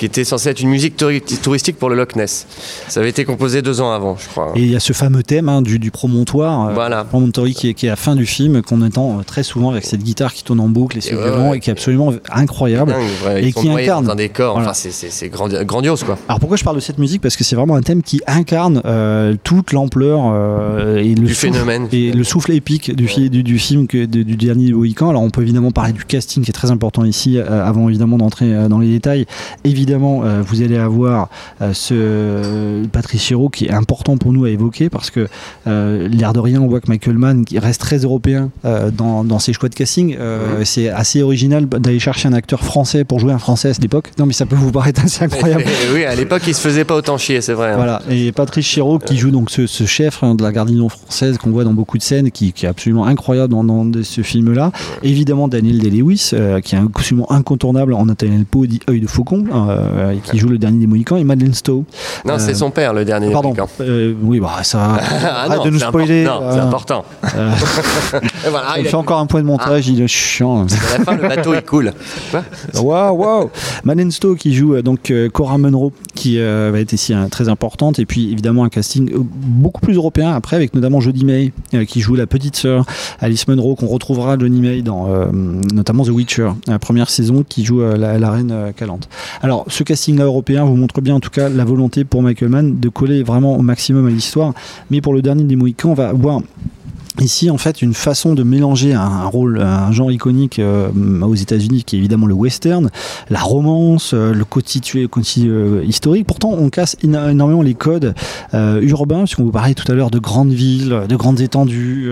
[0.00, 2.46] qui était censé être une musique touri- touristique pour le Loch Ness.
[2.88, 4.50] Ça avait été composé deux ans avant, je crois.
[4.56, 7.06] Et il y a ce fameux thème hein, du, du promontoire, euh, Voilà.
[7.54, 9.84] qui est, qui est à la fin du film, qu'on entend euh, très souvent avec
[9.84, 12.92] cette guitare qui tourne en boucle et ce violon, qui est absolument incroyable.
[12.92, 14.08] Dingue, et qui incarne.
[14.08, 14.54] un décor.
[14.54, 14.68] Voilà.
[14.70, 16.16] Enfin, c'est- c'est c'est grandi- grandiose quoi.
[16.28, 17.20] Alors pourquoi je parle de cette musique?
[17.20, 21.34] Parce que c'est vraiment un thème qui incarne euh, toute l'ampleur euh, et le Du
[21.34, 21.88] souffle, phénomène.
[21.92, 25.10] et le souffle épique du, fi- du, du film que, de- du dernier Mohican.
[25.10, 28.16] Alors on peut évidemment parler du casting qui est très important ici, euh, avant évidemment
[28.16, 29.26] d'entrer dans les détails.
[29.64, 31.28] Évidemment, euh, vous allez avoir
[31.60, 35.28] euh, ce euh, Patrice Chéreau qui est important pour nous à évoquer parce que
[35.66, 38.50] euh, l'air de rien, on voit que Michael Mann qui reste très européen
[38.92, 40.16] dans, dans ses choix de casting.
[40.64, 44.10] C'est assez original d'aller chercher un acteur français pour jouer un français à cette époque.
[44.18, 45.64] Non mais ça peut vous paraître assez incroyable.
[45.94, 47.72] Oui, à l'époque, il se faisait pas autant chier, c'est vrai.
[47.72, 47.76] hein.
[47.76, 51.38] Voilà, et Patrice Chéreau qui joue donc ce, ce chef hein, de la garnison française
[51.38, 54.72] qu'on voit dans beaucoup de scènes, qui, qui est absolument incroyable dans, ce film-là.
[55.02, 59.44] Évidemment, Daniel Day-Lewis, qui est absolument incontournable en Nathaniel Poe, dit Œil de Faucon,
[59.80, 61.84] euh, qui joue le dernier des Mohicans, et Madeleine Stowe.
[62.24, 63.32] Non, c'est Euh, son père, le dernier.
[63.32, 63.68] Pardon, Mohican.
[63.80, 65.00] euh, oui, bah ça va.
[65.22, 66.24] Ah Arrête non, de nous spoiler.
[66.26, 66.44] important.
[66.46, 67.04] Non, c'est important.
[67.36, 67.50] euh,
[68.46, 70.62] Et voilà, il il a- fait encore un point de montage, il est chiant.
[70.62, 71.92] À la fin, le bateau il coule.
[72.74, 73.50] Waouh, waouh
[73.84, 77.48] Madeleine Stowe qui joue donc euh, Cora Munro, qui euh, va être ici hein, très
[77.48, 81.84] importante, et puis évidemment un casting beaucoup plus européen après, avec notamment Jodie May euh,
[81.84, 82.84] qui joue la petite sœur,
[83.20, 85.26] Alice Munro qu'on retrouvera Johnny May dans euh,
[85.74, 89.08] notamment The Witcher, la première saison, qui joue euh, la, la reine euh, Calante.
[89.42, 92.78] Alors ce casting-là européen vous montre bien en tout cas la volonté pour Michael Mann
[92.78, 94.54] de coller vraiment au maximum à l'histoire,
[94.90, 96.40] mais pour le dernier des Mohicans, on va voir
[97.20, 100.88] Ici, en fait, une façon de mélanger un, rôle, un genre iconique euh,
[101.20, 102.88] aux États-Unis, qui est évidemment le western,
[103.28, 106.26] la romance, euh, le constitué, conti- euh, historique.
[106.26, 108.14] Pourtant, on casse éno- énormément les codes
[108.54, 112.10] euh, urbains, puisqu'on vous parlait tout à l'heure de grandes villes, de grandes étendues,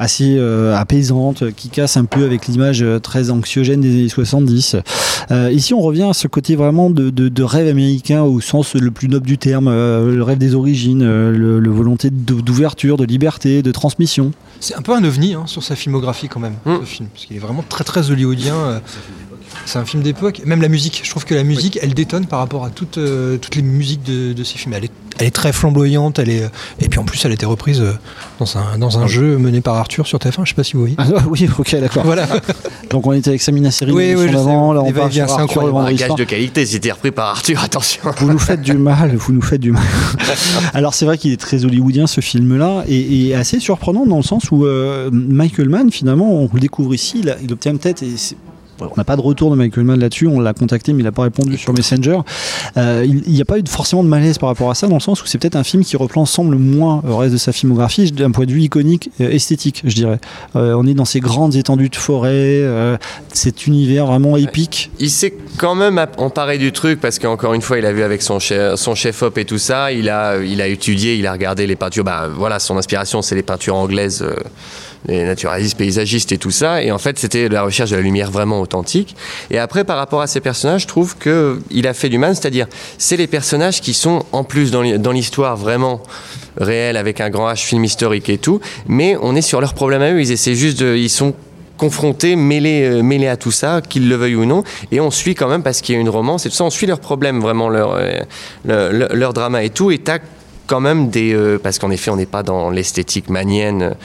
[0.00, 0.38] assez
[0.74, 4.76] apaisantes, qui cassent un peu avec l'image très anxiogène des années 70.
[5.30, 9.08] Euh, ici, on revient à ce côté vraiment de, rêve américain au sens le plus
[9.08, 13.70] noble du terme, le rêve des origines, le, le volonté d'ou- d'ouverture, de liberté, de
[13.72, 14.32] transmission.
[14.60, 16.78] C'est un peu un ovni hein, sur sa filmographie quand même, Hmm.
[16.80, 18.80] ce film, parce qu'il est vraiment très très hollywoodien.
[19.68, 20.40] C'est un film d'époque.
[20.46, 23.36] Même la musique, je trouve que la musique, elle détonne par rapport à toutes, euh,
[23.36, 24.72] toutes les musiques de, de ces films.
[24.74, 26.48] Elle est, elle est très flamboyante, elle est, euh,
[26.80, 27.92] et puis en plus, elle a été reprise euh,
[28.38, 30.80] dans un, dans un jeu mené par Arthur sur TF1, je sais pas si vous
[30.80, 30.94] voyez.
[30.96, 32.04] Ah, oui, ok, d'accord.
[32.04, 32.26] Voilà.
[32.90, 35.70] Donc on était avec Samina Seri Oui, oui, d'avant, là on va-et-vient, sur Arthur, le
[35.72, 36.16] vendredi soir.
[36.16, 38.00] de qualité, c'était repris par Arthur, attention.
[38.20, 39.82] Vous nous faites du mal, vous nous faites du mal.
[40.72, 44.22] Alors c'est vrai qu'il est très hollywoodien ce film-là et, et assez surprenant dans le
[44.22, 48.02] sens où euh, Michael Mann finalement on le découvre ici, il, a- il obtient peut-être
[48.02, 48.36] et c'est-
[48.80, 51.12] on n'a pas de retour de Michael Mann là-dessus, on l'a contacté mais il n'a
[51.12, 52.18] pas répondu sur Messenger.
[52.76, 55.00] Euh, il n'y a pas eu forcément de malaise par rapport à ça dans le
[55.00, 58.10] sens où c'est peut-être un film qui reprend semble moins au reste de sa filmographie
[58.12, 60.18] d'un point de vue iconique, euh, esthétique je dirais.
[60.56, 62.64] Euh, on est dans ces grandes étendues de forêt,
[63.32, 64.90] cet univers vraiment épique.
[64.98, 68.22] Il s'est quand même emparé du truc parce qu'encore une fois, il a vu avec
[68.22, 69.92] son chef, son chef op et tout ça.
[69.92, 72.04] Il a, il a étudié, il a regardé les peintures.
[72.04, 74.24] Bah, voilà, son inspiration, c'est les peintures anglaises
[75.06, 76.82] des naturalistes, paysagistes et tout ça.
[76.82, 79.16] Et en fait, c'était la recherche de la lumière vraiment authentique.
[79.50, 82.34] Et après, par rapport à ces personnages, je trouve que il a fait du mal,
[82.34, 82.66] c'est-à-dire,
[82.98, 86.02] c'est les personnages qui sont en plus dans l'hi- dans l'histoire vraiment
[86.56, 90.02] réelle avec un grand H film historique et tout, mais on est sur leurs problèmes
[90.02, 90.20] à eux.
[90.20, 91.34] Ils essaient juste de, ils sont
[91.76, 95.36] confrontés, mêlés, euh, mêlés à tout ça, qu'ils le veuillent ou non, et on suit
[95.36, 97.40] quand même parce qu'il y a une romance et tout ça, on suit leurs problèmes,
[97.40, 97.96] vraiment leur,
[98.66, 99.98] euh, drama et tout, et
[100.68, 103.96] quand même des euh, parce qu'en effet on n'est pas dans l'esthétique manienne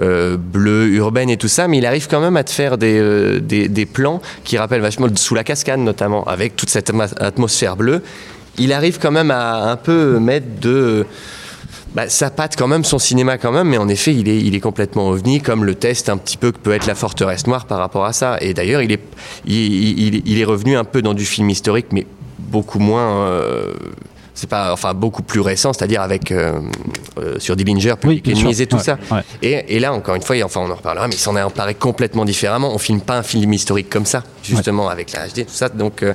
[0.00, 2.98] euh, bleue urbaine et tout ça mais il arrive quand même à te faire des,
[2.98, 8.02] euh, des, plans qui rappellent vachement sous la cascade notamment avec toute cette atmosphère bleue
[8.56, 11.04] il arrive quand même à un peu mettre de
[11.94, 14.54] bah, ça pâte quand même son cinéma quand même, mais en effet, il est, il
[14.54, 17.66] est complètement ovni, comme le test un petit peu que peut être la forteresse noire
[17.66, 18.38] par rapport à ça.
[18.40, 19.00] Et d'ailleurs, il est,
[19.46, 22.06] il- il est revenu un peu dans du film historique, mais
[22.38, 23.26] beaucoup moins.
[23.26, 23.74] euh,
[24.34, 26.60] c'est pas, enfin, beaucoup plus récent, c'est-à-dire avec euh,
[27.18, 28.98] euh, sur Dillinger, Public bien Enemies et tout Ouais, ça.
[29.10, 29.20] ouais.
[29.42, 31.42] Et, et là, encore une fois, et enfin, on en reparlera, mais il s'en est
[31.42, 32.72] emparé complètement différemment.
[32.74, 35.68] On filme pas un film historique comme ça, justement, avec la HD, tout ça.
[35.68, 36.12] Donc, euh,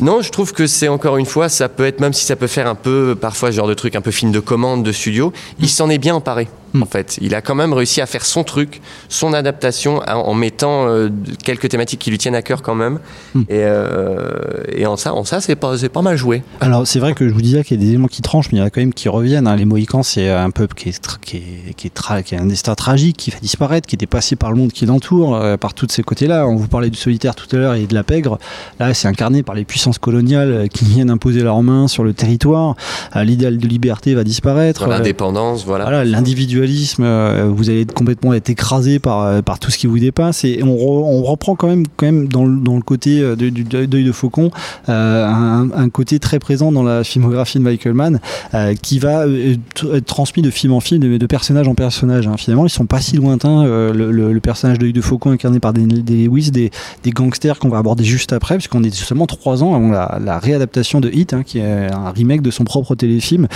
[0.00, 2.46] non, je trouve que c'est encore une fois, ça peut être, même si ça peut
[2.46, 5.68] faire un peu, parfois, genre de truc, un peu film de commande, de studio, il
[5.68, 6.48] s'en est bien emparé.
[6.80, 10.34] En fait, il a quand même réussi à faire son truc, son adaptation, en, en
[10.34, 11.08] mettant euh,
[11.42, 13.00] quelques thématiques qui lui tiennent à cœur quand même.
[13.48, 14.30] Et, euh,
[14.68, 16.44] et en ça, en ça, c'est pas, pas mal joué.
[16.60, 18.58] Alors c'est vrai que je vous disais qu'il y a des éléments qui tranchent, mais
[18.58, 19.48] il y en a quand même qui reviennent.
[19.48, 19.56] hein.
[19.56, 22.46] Les Mohicans, c'est un peuple qui est, qui, est, qui, est tra- qui a un
[22.46, 25.88] destin tragique, qui fait disparaître, qui est dépassé par le monde qui l'entoure, par tous
[25.90, 26.46] ces côtés-là.
[26.46, 28.38] On vous parlait du solitaire tout à l'heure et de la pègre.
[28.78, 32.12] Là, c'est incarné par les puissances coloniales euh, qui viennent imposer leurs mains sur le
[32.12, 32.76] territoire.
[33.16, 34.82] Euh, L'idéal de liberté va disparaître.
[34.82, 36.04] Euh, l'indépendance, voilà.
[36.04, 37.04] l'individualisme,
[37.48, 40.44] vous allez complètement être écrasé par, par tout ce qui vous dépasse.
[40.44, 43.48] Et on, re- on reprend quand même, quand même dans, le, dans le côté de-
[43.48, 44.50] du deuil de faucon,
[44.88, 48.20] euh, un, un côté très présent dans la filmographie de Michael Mann,
[48.54, 52.26] euh, qui va être transmis de film en film, de, de personnage en personnage.
[52.26, 52.34] hein.
[52.36, 53.64] Finalement, ils sont pas si lointains.
[53.64, 56.70] euh, le, le- le personnage d'œil de faucon incarné par des, des Lewis, des,
[57.04, 61.00] des gangsters qu'on va aborder juste après, puisqu'on est seulement trois ans avant la, réadaptation
[61.00, 63.46] de Hit, hein, qui est un remake de son propre téléfilm.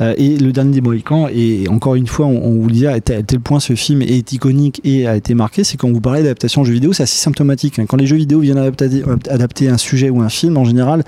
[0.00, 3.00] Euh, et le dernier des Mohicans, et encore une fois, on, vous le disait, à
[3.00, 6.62] tel, point ce film est iconique et a été marqué, c'est quand vous parlez d'adaptation
[6.62, 7.78] en jeu vidéo, c'est assez symptomatique.
[7.78, 7.86] hein.
[7.86, 11.04] Quand les jeux vidéo viennent adapter, adapter un sujet ou un film, en général,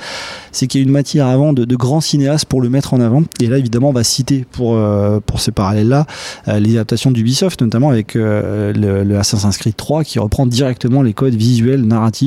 [0.53, 3.22] c'est qu'il y a une matière avant de, grands cinéastes pour le mettre en avant.
[3.41, 6.07] Et là, évidemment, on va citer pour, euh, pour ce parallèle-là
[6.49, 11.34] euh, les adaptations d'Ubisoft, notamment avec le Assassin's Creed 3, qui reprend directement les codes
[11.34, 12.26] visuels, narratifs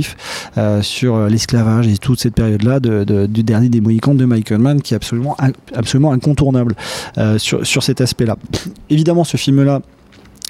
[0.57, 4.59] euh, sur l'esclavage et toute cette période-là de- de- du dernier des Mohicans de Michael
[4.59, 5.35] Mann, qui est absolument,
[5.75, 6.75] absolument incontournable
[7.17, 8.37] euh, sur, sur cet aspect-là.
[8.89, 9.81] Évidemment, ce film-là,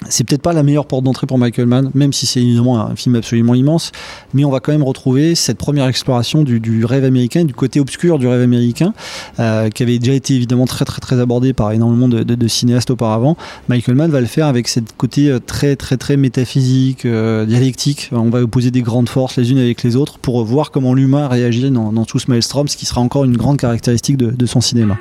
[0.08, 2.96] c'est peut-être pas la meilleure porte d'entrée pour Michael Mann, même si c'est évidemment un
[2.96, 3.92] film absolument immense,
[4.32, 8.18] mais on va quand même retrouver cette première exploration du, rêve américain, du côté obscur
[8.18, 8.94] du rêve américain,
[9.38, 12.90] euh, qui avait déjà été évidemment très très très abordé par énormément de, de- cinéastes
[12.90, 13.36] auparavant.
[13.68, 18.08] Michael Mann va le faire avec cette côté euh, très très très métaphysique, euh, dialectique.
[18.12, 21.28] On va opposer des grandes forces les unes avec les autres pour voir comment l'humain
[21.28, 24.96] réagit dans, tout ce maelstrom, ce qui sera encore une grande caractéristique de son cinéma.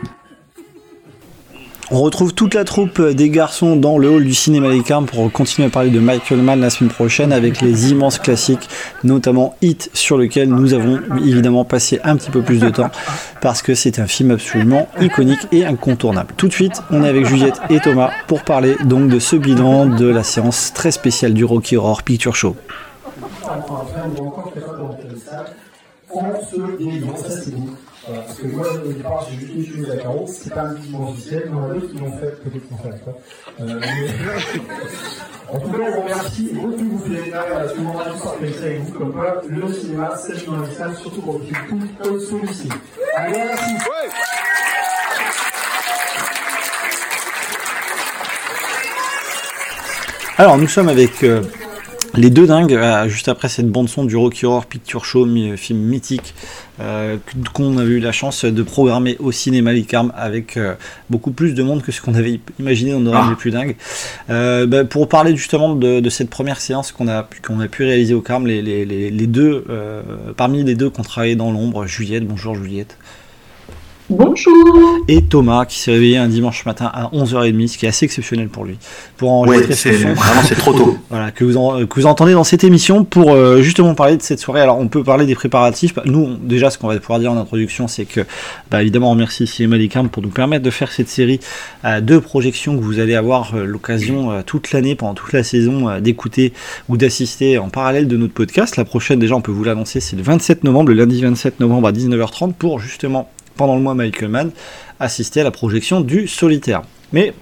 [1.92, 5.32] On retrouve toute la troupe des garçons dans le hall du cinéma Les Carmes pour
[5.32, 8.70] continuer à parler de Michael Mann la semaine prochaine avec les immenses classiques,
[9.04, 12.92] notamment Hit, sur lequel nous avons évidemment passé un petit peu plus de temps
[13.42, 16.36] parce que c'est un film absolument iconique et incontournable.
[16.38, 19.88] Tout de suite, on est avec Juliette et Thomas pour parler donc de ce bilan
[19.88, 22.56] de la séance très spéciale du Rocky Horror Picture Show.
[28.06, 31.10] Ça parce que moi, au départ, j'ai juste chemise à carreaux, c'est pas un mouvement
[31.10, 33.12] officiel, il y en a d'autres qui l'ont fait, peut-être l'ont fait.
[33.62, 35.54] Euh, mais...
[35.56, 38.98] en tout cas, on remercie, beaucoup vous faites à ce moment-là, tous partager avec vous,
[38.98, 40.66] comme quoi le cinéma, c'est le cinéma,
[41.02, 42.70] surtout pour le film comme celui-ci.
[43.16, 43.76] Allez, merci.
[50.38, 51.44] Alors, nous sommes avec euh,
[52.16, 56.34] les deux dingues, euh, juste après cette bande-son du Rocky Horror Picture Show, film mythique,
[56.80, 57.18] euh,
[57.54, 60.74] qu'on avait eu la chance de programmer au cinéma Les Carmes avec euh,
[61.10, 63.76] beaucoup plus de monde que ce qu'on avait imaginé dans nos rêves les plus dingues.
[64.30, 67.68] Euh, bah, pour parler justement de, de cette première séance qu'on a, pu- qu'on a
[67.68, 69.66] pu réaliser au Carmes, les, les- les- les deux,
[70.36, 72.98] parmi les deux qui ont travaillé dans l'ombre, Juliette, bonjour Juliette.
[74.10, 74.56] Bonjour.
[75.08, 78.48] Et Thomas qui s'est réveillé un dimanche matin à 11h30, ce qui est assez exceptionnel
[78.48, 78.78] pour lui.
[79.18, 80.14] Pour enregistrer Ouais, ce son.
[80.14, 80.98] vraiment, c'est trop tôt.
[81.12, 84.22] voilà, que vous, en- que vous entendez dans cette émission pour euh, justement parler de
[84.24, 84.62] cette soirée.
[84.62, 85.94] Alors on peut parler des préparatifs.
[86.06, 88.22] Nous, on- déjà, ce qu'on va pouvoir dire en introduction, c'est que,
[88.72, 89.78] bah, évidemment, on remercie Cinéma
[90.12, 91.40] pour nous permettre de faire cette série
[91.86, 95.44] euh, de projections que vous allez avoir euh, l'occasion euh, toute l'année, pendant toute la
[95.44, 96.52] saison, euh, d'écouter
[96.90, 98.76] ou d'assister en parallèle de notre podcast.
[98.76, 101.88] La prochaine, déjà, on peut vous l'annoncer, c'est le 27 novembre, le lundi 27 novembre
[101.88, 103.30] à 19h30 pour justement,
[103.60, 104.52] pendant le mois Michael Mann,
[105.02, 106.82] assister à la projection du Solitaire.
[107.12, 107.34] Mais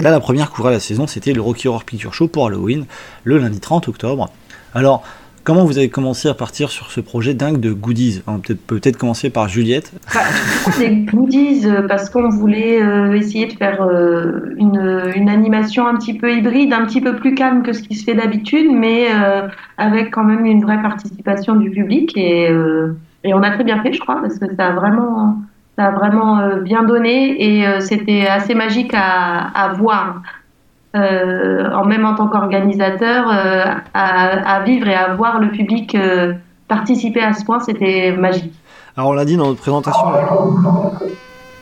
[0.00, 2.86] Là, la première couvrait la saison, c'était le Rocky Horror Picture Show pour Halloween,
[3.24, 4.30] le lundi 30 octobre.
[4.74, 5.02] Alors,
[5.44, 8.22] comment vous avez commencé à partir sur ce projet dingue de goodies?
[8.26, 9.92] On peut peut-être commencer par Juliette.
[10.78, 16.16] des goodies euh, parce qu'on voulait euh, essayer de faire euh, une, animation un petit
[16.16, 19.08] peu hybride, un petit peu plus calme que ce qui se fait d'habitude, mais
[19.76, 22.16] avec quand même une vraie participation du public.
[22.16, 22.48] Et,
[23.22, 25.36] et on a très bien fait, je crois, parce que ça a vraiment,
[25.76, 30.22] ça a vraiment euh, bien donné et euh, c'était assez magique à, voir.
[30.96, 35.96] Euh, en même en tant qu'organisateur, à, à vivre et à voir le public
[36.66, 38.52] participer à ce point, c'était magique.
[38.96, 40.06] Alors, on l'a dit dans notre présentation.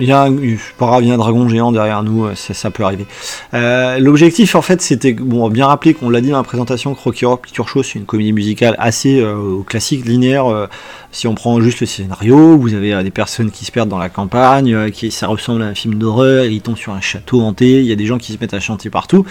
[0.00, 0.36] Il y a un,
[0.78, 3.06] pas grave, il y a un dragon géant derrière nous, euh, ça, peut arriver.
[3.52, 7.24] Euh, L'objectif, en fait, c'était bon, bien rappeler qu'on l'a dit dans la présentation, Rocky
[7.24, 10.68] Horror Picture Show, c'est une comédie musicale assez euh, classique, linéaire.
[11.10, 14.08] si on prend juste le scénario, vous avez des personnes qui se perdent dans la
[14.08, 17.86] campagne, qui ça ressemble à un film d'horreur, ils tombent sur un château hanté, il
[17.86, 19.26] y a des gens qui se mettent à chanter partout.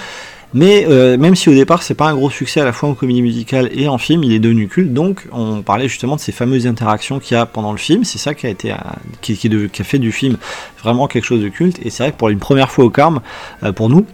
[0.58, 2.96] Mais euh, même si au départ c'est pas un gros succès à la fois en
[2.96, 4.92] comédie musicale et en film, il est devenu culte.
[4.92, 8.04] Donc on parlait justement de ces fameuses interactions qu'il y a pendant le film.
[8.04, 8.76] C'est ça qui a été, euh,
[9.22, 10.38] qui, a fait du film
[10.80, 11.78] vraiment quelque chose de culte.
[11.86, 13.22] Et c'est vrai que pour une première fois au Carme,
[13.62, 14.08] euh, pour nous,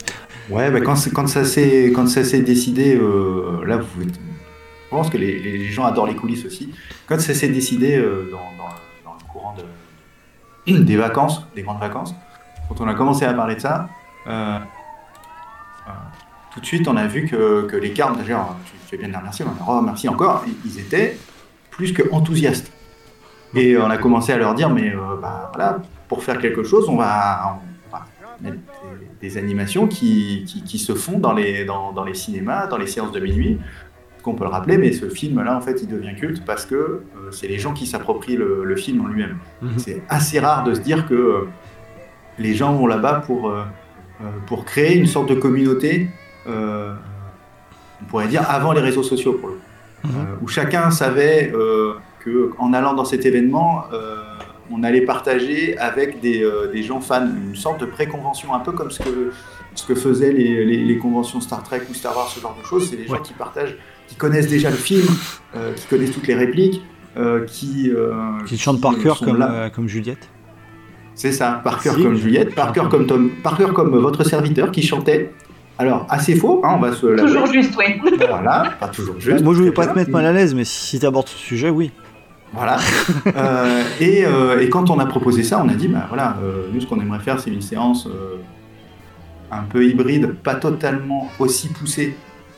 [0.50, 5.86] Ouais, quand, ça s'est quand ça s'est décidé, là, vous, je pense que les, gens
[5.86, 6.70] adorent les coulisses aussi.
[7.08, 9.56] Quand ça s'est décidé dans, le courant
[10.68, 12.14] de, des vacances, des grandes vacances,
[12.68, 13.88] quand on a commencé à parler de ça,
[16.54, 18.56] tout de suite, on a vu que, que les cartes, d'ailleurs,
[18.90, 21.18] tu bien de les remercier, on leur remercie encore, ils- étaient
[21.72, 22.72] plus que enthousiastes.
[23.56, 26.88] Et on a commencé à leur dire, mais euh, bah, voilà, pour faire quelque chose,
[26.90, 28.06] on va, on va
[28.42, 28.58] mettre
[29.22, 32.78] des, des animations qui, qui, qui se font dans les, dans, dans les cinémas, dans
[32.78, 33.60] les séances de minuit.
[34.22, 37.02] Qu'on peut le rappeler, mais ce film-là, en fait, il devient culte parce que euh,
[37.32, 39.38] c'est les gens qui s'approprient le, le film en lui-même.
[39.62, 39.78] Mhm.
[39.80, 41.50] C'est assez rare de se dire que euh,
[42.40, 43.54] les gens vont là-bas pour,
[44.48, 46.08] pour créer une sorte de communauté,
[46.48, 49.62] on pourrait dire avant les réseaux sociaux, pour le coup.
[50.06, 50.10] Euh,
[50.42, 54.18] où chacun savait euh, que en allant dans cet événement, euh,
[54.70, 58.74] on allait partager avec des, euh, des gens fans une sorte de pré-convention, un peu
[58.74, 59.32] comme ce que,
[59.76, 62.66] ce que faisaient les, les- les conventions Star Trek ou Star Wars, ce genre de
[62.66, 62.90] choses.
[62.90, 63.78] C'est des gens qui partagent,
[64.08, 65.08] qui connaissent déjà le film,
[65.56, 66.82] euh, qui connaissent toutes les répliques,
[67.16, 68.12] euh, qui, euh,
[68.46, 70.28] qui chantent par cœur comme, euh, comme Juliette.
[71.16, 72.04] C'est ça, par cœur Si.
[72.04, 75.32] comme Juliette, par cœur comme Tom, par cœur comme votre serviteur qui chantait.
[75.80, 77.06] Alors, assez faux, hein, on va se.
[77.18, 78.00] Toujours juste, oui.
[78.30, 79.44] Voilà, pas toujours juste.
[79.44, 81.38] Moi je voulais très pas te mettre mal à l'aise, mais si tu abordes ce
[81.38, 81.92] sujet, oui.
[82.54, 82.78] Voilà.
[83.36, 86.68] Euh, et, euh, et quand on a proposé ça, on a dit, bah voilà, euh,
[86.72, 88.36] nous ce qu'on aimerait faire, c'est une séance euh,
[89.52, 92.16] un peu hybride, pas totalement aussi poussée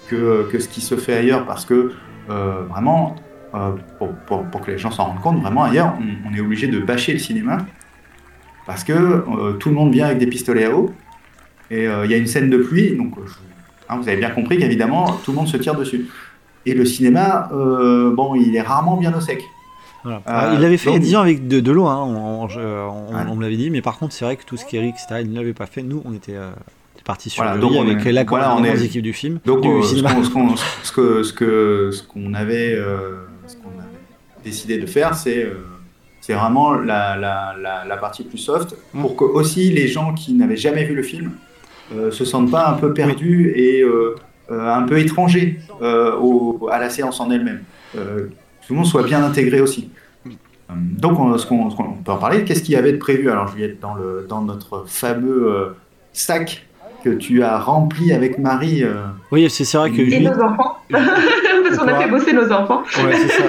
[0.10, 1.94] que, que ce qui se fait ailleurs, parce que
[2.30, 3.16] euh, vraiment,
[3.54, 6.42] euh, pour, pour- pour que les gens s'en rendent compte, vraiment ailleurs, on, on est
[6.42, 7.60] obligé de bâcher le cinéma,
[8.66, 10.92] parce que euh, tout le monde vient avec des pistolets à eau,
[11.72, 13.34] et euh, il y a une scène de pluie, donc euh, je-
[13.90, 16.08] hein, vous avez bien compris qu'évidemment, tout le monde se tire dessus.
[16.66, 19.44] Et le cinéma, euh, bon, il est rarement bien au sec.
[20.04, 20.18] Voilà.
[20.18, 21.86] Euh, Alors, il l'avait fait il y a donc- 10 ans avec de, de l'eau,
[21.86, 23.22] hein, on, on- je- on- Ouais.
[23.30, 24.96] on me l'avait dit, mais par contre, c'est vrai que tout ce qui est Eric,
[24.96, 25.82] etc., il ne l'avait pas fait.
[25.84, 26.50] Nous, on était euh,
[27.04, 29.02] partis sur Voilà, le donc lit on avec est- la voilà, on grande est- équipe
[29.04, 30.14] du film, Donc, du euh, ce cinéma.
[30.14, 34.78] qu'on- ce qu'on ce que- ce que- ce qu'on avait, euh, ce qu'on avait décidé
[34.80, 35.66] de faire, c'est euh,
[36.22, 40.34] c'est vraiment la, la, la, la partie plus soft pour que aussi les gens qui
[40.34, 41.55] n'avaient jamais vu le film euh,
[42.12, 44.16] se sentent pas un peu perdus et euh,
[44.52, 47.62] euh, un peu étrangers euh, au- à la séance en elle-même.
[47.98, 48.30] Euh,
[48.62, 49.90] que tout le monde soit bien intégré aussi.
[50.28, 50.30] Euh,
[50.74, 52.44] Donc, on, ce qu'on ce qu'on- on peut en parler.
[52.44, 53.30] Qu'est-ce qu'il y avait de prévu?
[53.30, 55.66] Alors, Juliette, dans, le, dans notre fameux euh,
[56.14, 56.66] sac
[57.04, 58.84] que tu as rempli avec Marie.
[58.84, 58.96] euh,
[59.32, 60.78] Oui, c'est c'est vrai que Et Juliette, nos enfants.
[60.90, 62.82] Parce qu'on a fait bosser nos enfants.
[63.04, 63.44] Ouais, c'est ça.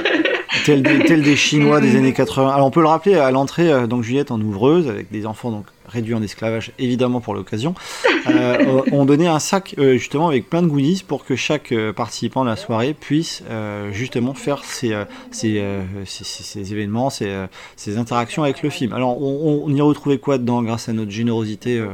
[0.66, 2.48] tel, des, tel des Chinois des années 80.
[2.50, 5.50] Alors on peut le rappeler à l'entrée, euh, donc Juliette en ouvreuse avec des enfants
[5.50, 7.74] donc réduits en esclavage évidemment pour l'occasion,
[8.28, 11.92] euh, ont donné un sac euh, justement avec plein de goodies pour que chaque euh,
[11.92, 15.04] participant de la soirée puisse euh, justement faire euh,
[15.44, 18.92] euh, ces- ces- ces événements, euh, ces interactions avec le film.
[18.92, 21.86] Alors on, on y retrouvait quoi dedans grâce à notre générosité euh,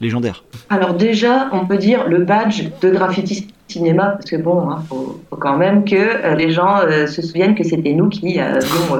[0.00, 0.44] légendaire?
[0.68, 5.20] Alors déjà, on peut dire le badge de graffiti cinéma, parce que bon, il faut,
[5.30, 8.96] faut quand même que euh, les gens euh, se souviennent que c'était nous qui avions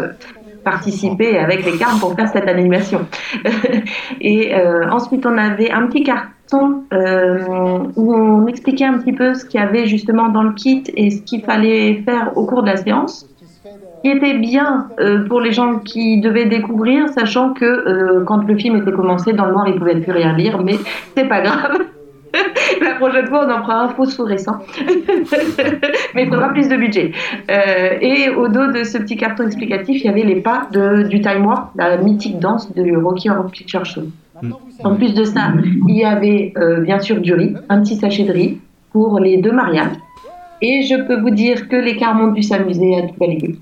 [0.65, 3.07] participé avec les cartes pour faire cette animation.
[4.21, 7.39] Et euh, ensuite, on avait un petit carton euh,
[7.97, 11.11] où on expliquait un petit peu ce qu'il y avait justement dans le kit et
[11.11, 13.27] ce qu'il fallait faire au cours de la séance
[14.03, 18.77] qui était bien euh, pour les gens qui devaient découvrir, sachant que quand le film
[18.77, 20.77] était commencé, dans le noir, ils pouvaient plus rien lire, mais
[21.15, 21.81] c'est pas grave.
[22.81, 24.59] La prochaine fois, on en prend un phosphorescent.
[26.15, 27.13] mais il faudra plus de budget.
[27.51, 31.03] Euh, et au dos de ce petit carton explicatif, il y avait les pas de,
[31.05, 34.03] du Time Warp, la mythique danse de Rocky Horror Picture Show.
[34.85, 35.53] En plus de ça,
[35.89, 38.59] il y avait euh, bien sûr du riz, un petit sachet de riz
[38.91, 39.93] pour les deux mariages.
[40.63, 43.57] Et je peux vous dire que les Carmes ont dû s'amuser à tout balayer.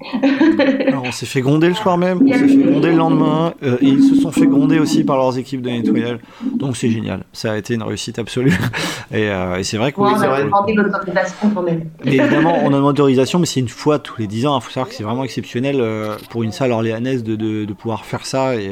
[0.88, 3.76] Alors, on s'est fait gronder le soir même, on s'est fait gronder le lendemain, euh,
[3.80, 6.18] et ils se sont fait gronder aussi par leurs équipes de nettoyage.
[6.54, 8.56] Donc c'est génial, ça a été une réussite absolue.
[9.10, 11.84] Et, euh, et c'est vrai que Ouais, on a demandé l'autorisation quand même.
[12.04, 14.58] Mais évidemment, on a une autorisation, mais c'est une fois tous les 10 ans.
[14.58, 17.72] Il faut savoir que c'est vraiment exceptionnel euh, pour une salle orléanaise de, de, de
[17.72, 18.56] pouvoir faire ça.
[18.56, 18.68] Et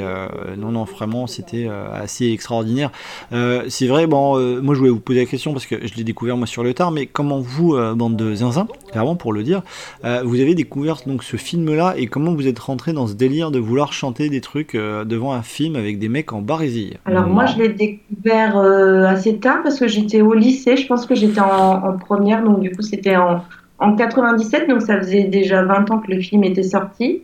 [0.58, 2.90] non, non, vraiment, c'était assez extraordinaire.
[3.30, 6.36] C'est vrai, bon, moi je voulais vous poser la question parce que je l'ai découvert
[6.36, 9.62] moi sur le tard, mais comment vous, euh, bande de zinzin, clairement pour le dire,
[10.04, 13.50] euh, vous avez découvert donc ce film-là et comment vous êtes rentré dans ce délire
[13.50, 17.26] de vouloir chanter des trucs euh, devant un film avec des mecs en barésie Alors
[17.26, 20.76] moi, je l'ai découvert euh, assez tard parce que j'étais au lycée.
[20.76, 23.42] Je pense que j'étais en, en première, donc du coup c'était en,
[23.78, 27.22] en 97, donc ça faisait déjà 20 ans que le film était sorti.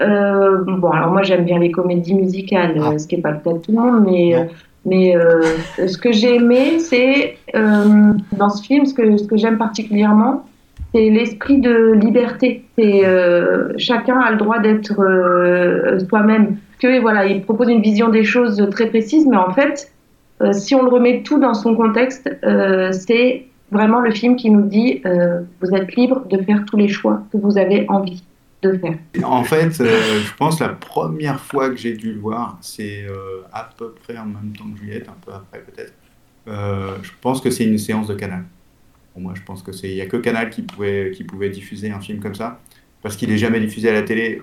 [0.00, 3.38] Euh, bon, alors moi j'aime bien les comédies musicales, euh, ce qui n'est pas le
[3.38, 4.48] cas de tout le monde, mais,
[4.84, 5.42] mais euh,
[5.86, 10.44] ce que j'ai aimé, c'est euh, dans ce film, ce que, ce que j'aime particulièrement,
[10.92, 12.64] c'est l'esprit de liberté.
[12.76, 16.56] C'est euh, chacun a le droit d'être euh, soi-même.
[16.80, 19.92] Que voilà, il propose une vision des choses très précise, mais en fait,
[20.42, 24.50] euh, si on le remet tout dans son contexte, euh, c'est vraiment le film qui
[24.50, 25.00] nous dit
[25.60, 28.22] vous êtes libre de faire tous les choix que vous avez envie
[29.24, 33.42] En fait, euh, je pense la première fois que j'ai dû le voir, c'est euh,
[33.52, 35.92] à peu près en même temps que Juliette, un peu après peut-être.
[36.48, 38.44] Euh, je pense que c'est une séance de Canal.
[39.16, 41.90] Moi, je pense que c'est il y a que Canal qui pouvait qui pouvait diffuser
[41.90, 42.60] un film comme ça,
[43.02, 44.40] parce qu'il est jamais diffusé à la télé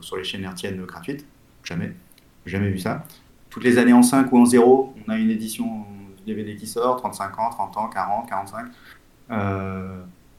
[0.00, 1.24] sur les chaînes hertziennes gratuites,
[1.62, 1.92] jamais,
[2.46, 3.04] jamais vu ça.
[3.50, 5.84] Toutes les années en 5 ou en 0, on a une édition
[6.26, 8.66] DVD qui sort, 35 ans, 30 ans, 40, 45.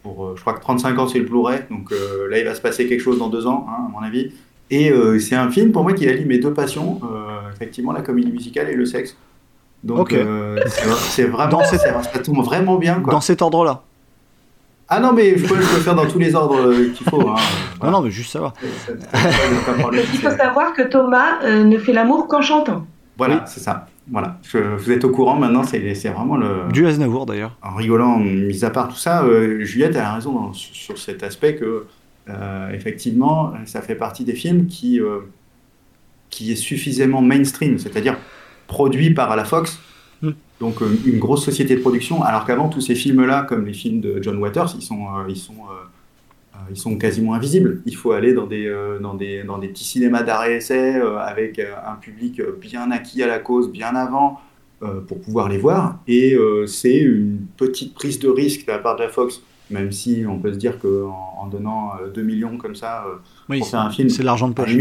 [0.06, 1.62] Euh, pour, euh, je crois que 35 ans, c'est le Blu-ray.
[1.70, 3.99] Donc euh, là, il va se passer quelque chose dans deux ans, hein, à mon
[4.06, 4.32] avis.
[4.70, 8.01] Et euh, c'est un film pour moi qui allie mes deux passions, euh, effectivement, la
[8.01, 9.16] comédie musicale et le sexe.
[9.84, 10.60] Donc euh,
[10.97, 13.01] c'est vraiment, Dans cette- c'est- ça tombe vraiment bien.
[13.01, 13.12] Quoi.
[13.14, 13.82] Dans cet ordre-là.
[14.89, 17.22] Ah non, mais je peux, je peux faire dans tous les ordres euh, qu'il faut.
[17.28, 17.36] Hein.
[17.84, 18.54] Non, non, mais juste savoir.
[19.93, 22.86] Il faut savoir que Thomas euh, ne fait l'amour qu'en chantant.
[23.18, 23.88] Voilà, c'est ça.
[24.12, 24.38] Voilà.
[24.43, 26.72] Je- vous êtes au courant maintenant, c'est c'est vraiment le.
[26.72, 27.58] Du Aznavour d'ailleurs.
[27.62, 31.24] En rigolant, mis à part tout ça, euh, Juliette a raison dans- sur, sur cet
[31.24, 31.86] aspect que,
[32.30, 35.20] euh, effectivement, ça fait partie des films qui, euh,
[36.30, 38.18] qui est suffisamment mainstream, c'est-à-dire
[38.68, 39.80] produit par la Fox,
[40.60, 44.01] donc euh, une grosse société de production, alors qu'avant, tous ces films-là, comme les films
[44.01, 45.54] de John Waters, ils sont, ils sont,
[46.70, 47.82] ils sont quasiment invisibles.
[47.86, 51.59] Il faut aller dans des, euh, dans des, dans des petits cinémas d'arrêt-essai euh, avec
[51.59, 54.39] euh, un public bien acquis à la cause, bien avant,
[55.07, 55.99] pour pouvoir les voir.
[56.09, 56.36] Et
[56.68, 60.39] c'est une petite prise de risque de la part de la Fox, même si on
[60.39, 63.05] peut se dire qu'en en donnant euh, 2 millions comme ça
[63.49, 64.76] Oui, pour faire un film, c'est de l'argent de poche.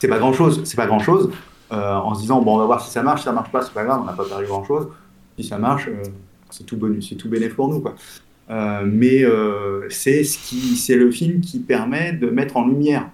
[0.00, 0.60] c'est pas grand-chose.
[0.64, 1.30] C'est pas grand-chose.
[1.72, 3.62] Euh, en se disant, bon, on va voir si ça marche, si ça marche pas,
[3.62, 4.88] c'est pas grave, on n'a pas perdu grand-chose.
[5.38, 6.02] Si ça marche, euh,
[6.50, 7.94] c'est tout bonus, c'est tout bénéf pour nous, quoi.
[8.50, 13.08] Euh, mais euh, c'est ce qui, c'est le film qui permet de mettre en lumière,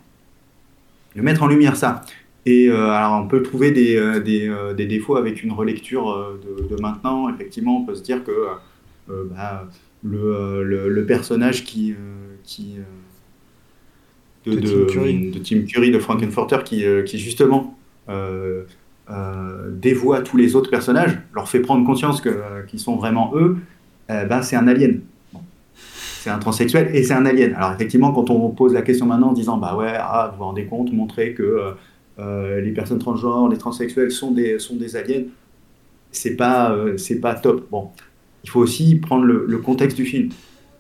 [1.15, 2.03] de mettre en lumière ça.
[2.47, 6.39] Et euh, alors on peut trouver des, euh, des, euh, des défauts avec une relecture
[6.43, 7.29] de, de maintenant.
[7.33, 8.33] Effectivement, on peut se dire que
[9.09, 9.69] bah,
[10.03, 11.95] le, le, le personnage qui,
[12.45, 12.77] qui
[14.47, 15.31] de, Tim Curry.
[15.31, 17.77] de Tim Curry, de Frankenfurter, qui, qui justement
[19.73, 22.23] dévoie tous les autres personnages, leur fait prendre conscience
[22.69, 23.59] qu'ils sont vraiment eux,
[24.09, 25.01] ben, c'est un alien.
[26.21, 27.55] C'est un transsexuel et c'est un alien.
[27.55, 30.45] Alors effectivement, quand on pose la question maintenant en disant, bah ouais, ah, vous vous
[30.45, 31.73] rendez compte, montrer que euh,
[32.19, 35.25] euh, les personnes transgenres, les transsexuels sont des, sont des aliens,
[36.13, 37.69] c'est pas, euh, c'est pas top.
[37.71, 37.91] Bon,
[38.45, 40.31] il faut aussi prendre le, le contexte du film.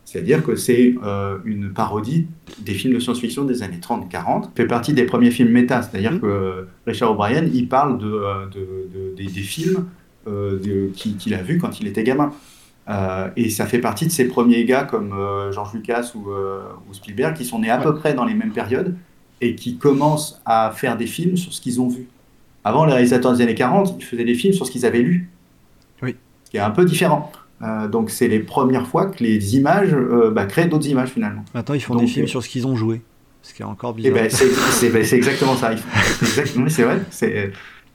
[0.04, 2.26] C'est-à-dire que c'est euh, une parodie
[2.58, 6.26] des films de science-fiction des années 30-40, fait partie des premiers films méta, c'est-à-dire que
[6.26, 9.86] euh, Richard O'Brien, il parle de, de- de- des, des films
[10.96, 12.32] qu'il a vus quand il était gamin.
[12.90, 16.60] Euh, et ça fait partie de ces premiers gars comme euh, George Lucas ou, euh,
[16.88, 18.96] ou Spielberg qui sont nés à peu près dans les mêmes périodes
[19.40, 22.08] et qui commencent à faire des films sur ce qu'ils ont vu.
[22.64, 25.30] Avant, les réalisateurs des années 40, ils faisaient des films sur ce qu'ils avaient lu.
[26.02, 26.16] Oui.
[26.44, 27.30] Ce qui est un peu différent.
[27.62, 29.94] Euh, donc c'est les premières fois que les images
[30.32, 31.44] bah, créent d'autres images finalement.
[31.54, 33.02] Maintenant, ils font Donc, des films sur ce qu'ils ont joué.
[33.42, 34.14] Ce qui est encore bizarre.
[34.14, 35.70] ben c'est c'est- ben, exactement ça.
[36.22, 37.00] C'est vrai.
[37.10, 37.52] C'est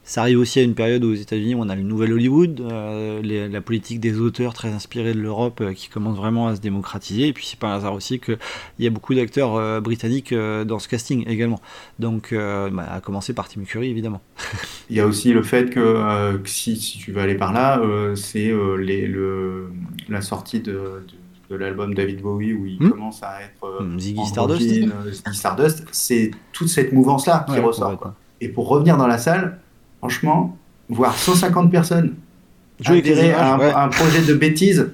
[0.08, 3.20] Ça arrive aussi à une période où aux États-Unis, on a le nouvel Hollywood, euh,
[3.22, 6.60] les- la politique des auteurs très inspirée de l'Europe euh, qui commence vraiment à se
[6.60, 7.26] démocratiser.
[7.26, 8.38] Et puis c'est pas un hasard aussi qu'il
[8.78, 11.60] y a beaucoup d'acteurs euh, britanniques dans ce casting également.
[11.98, 14.20] Donc, bah, à commencer par Tim Curry évidemment.
[14.90, 17.82] Il y a aussi le fait que, que si, si tu veux aller par là,
[18.14, 19.70] c'est le,
[20.08, 21.02] la sortie de, de,
[21.50, 22.90] de l'album David Bowie où il Hmm.
[22.90, 24.60] commence à être Hmm, Ziggy Stardust.
[24.62, 24.88] Ziggy
[25.32, 25.84] Stardust.
[25.90, 27.98] C'est toute cette mouvance-là qui Ouais, ressort.
[27.98, 28.14] quoi.
[28.40, 29.58] Et pour revenir dans la salle,
[30.06, 30.56] franchement,
[30.88, 32.14] voir 150 personnes
[32.80, 33.74] Jouer adhérer à un, images, ouais.
[33.74, 34.90] à un projet de bêtises,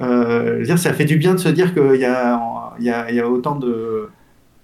[0.00, 2.40] euh, je veux dire, ça fait du bien de se dire qu'il y a,
[2.78, 4.08] il y, a, il y a autant de,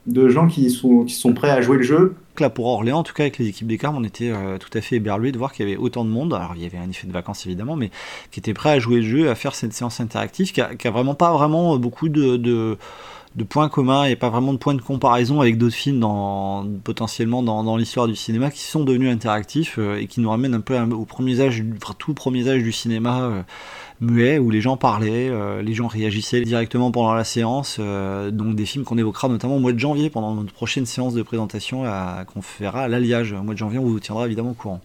[0.06, 2.14] de gens qui sont, qui sont prêts à jouer le jeu.
[2.40, 4.76] Là, pour Orléans, en tout cas, avec les équipes des Carmes, on était euh, tout
[4.76, 6.32] à fait éberlués de voir qu'il y avait autant de monde.
[6.34, 7.90] Alors, il y avait un effet de vacances, évidemment, mais
[8.30, 10.88] qui était prêt à jouer le jeu, à faire cette séance interactive, qui a, qui
[10.88, 12.78] a vraiment pas vraiment beaucoup de, de,
[13.36, 17.42] de points communs et pas vraiment de points de comparaison avec d'autres films dans, potentiellement
[17.42, 20.60] dans, dans l'histoire du cinéma qui sont devenus interactifs euh, et qui nous ramènent un
[20.60, 23.20] peu au premier âge, enfin, tout premier âge du cinéma.
[23.22, 23.42] euh,
[23.98, 28.66] muet où les gens parlaient, euh, les gens réagissaient directement pendant la séance, donc des
[28.66, 31.84] films qu'on évoquera notamment au mois de janvier pendant notre prochaine séance de présentation
[32.26, 33.32] qu'on fera à l'alliage.
[33.32, 34.82] Au mois de janvier, on vous tiendra évidemment au courant.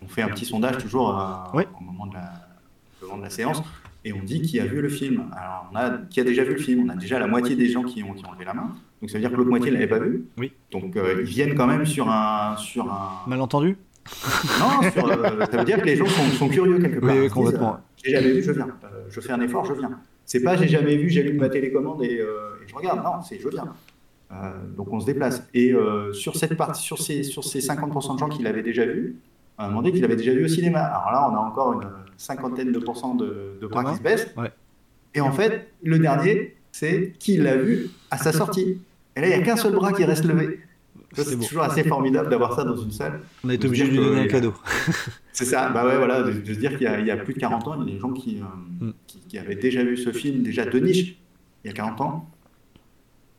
[0.00, 1.66] On fait un petit sondage toujours à- Ouais.
[1.80, 2.32] au moment de, la,
[3.02, 3.60] au moment de la séance
[4.04, 5.24] et on dit qui a vu le film.
[5.36, 6.84] Alors, on a qui a déjà vu le film.
[6.86, 8.74] On a déjà la moitié des gens qui ont, qui ont levé la main.
[9.00, 10.24] Donc ça veut dire que l'autre moitié ne l'avait pas vu.
[10.38, 10.52] Oui.
[10.70, 12.56] Donc euh, ils viennent quand même sur un.
[12.56, 13.20] Sur un...
[13.28, 13.76] Malentendu
[14.60, 17.16] Non, sur, euh, ça veut dire que les gens sont, sont curieux quelque part.
[17.16, 17.74] Oui, complètement.
[17.74, 18.66] euh, j'ai jamais vu, je viens.
[18.84, 19.90] Euh, je fais un effort, je viens.
[20.24, 23.02] C'est pas j'ai jamais vu, j'allume ma télécommande et, euh, et je regarde.
[23.04, 23.72] Non, c'est je viens.
[24.32, 25.46] Euh, donc on se déplace.
[25.54, 28.84] Et euh, sur cette partie, sur ces, sur ces 50% de gens qui l'avaient déjà
[28.86, 29.16] vu,
[29.58, 30.80] on a demandé qu'il avait déjà vu au cinéma.
[30.80, 34.32] Alors là, on a encore une cinquantaine de pourcents de, de bras qui se baissent.
[34.36, 34.50] Ouais.
[35.14, 38.80] Et en fait, le dernier, c'est qui l'a vu à sa sortie.
[39.16, 40.60] Et là, il n'y a qu'un seul bras qui reste levé.
[41.14, 43.20] C'est toujours assez formidable d'avoir ça dans une salle.
[43.44, 44.54] On a été obligé de lui donner un cadeau.
[45.34, 47.18] C'est ça, bah ouais, voilà, de, de se dire qu'il y, a- il y a
[47.18, 48.92] plus de 40 ans, il y a des gens qui, euh, Mm.
[49.06, 51.16] qui, qui avaient déjà vu ce film, déjà de niche,
[51.64, 52.30] il y a 40 ans.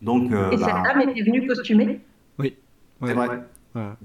[0.01, 1.99] Donc, euh, Et bah, cette dame était venue costumée
[2.38, 2.55] Oui.
[3.03, 3.43] c'est vrai.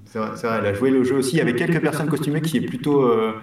[0.05, 1.37] C'est vrai, c'est vrai, elle a joué le jeu aussi.
[1.37, 3.03] Il y avait quelques personnes costumées qui est plutôt.
[3.03, 3.41] euh,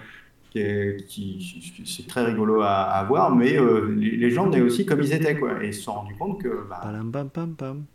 [0.50, 4.62] qui est- qui- c'est très rigolo à, à voir, mais euh, les, les gens étaient
[4.62, 5.62] aussi comme ils étaient, quoi.
[5.62, 6.66] Et ils se sont rendus compte que.
[6.68, 7.86] bah, Palam, pam, pam, pam.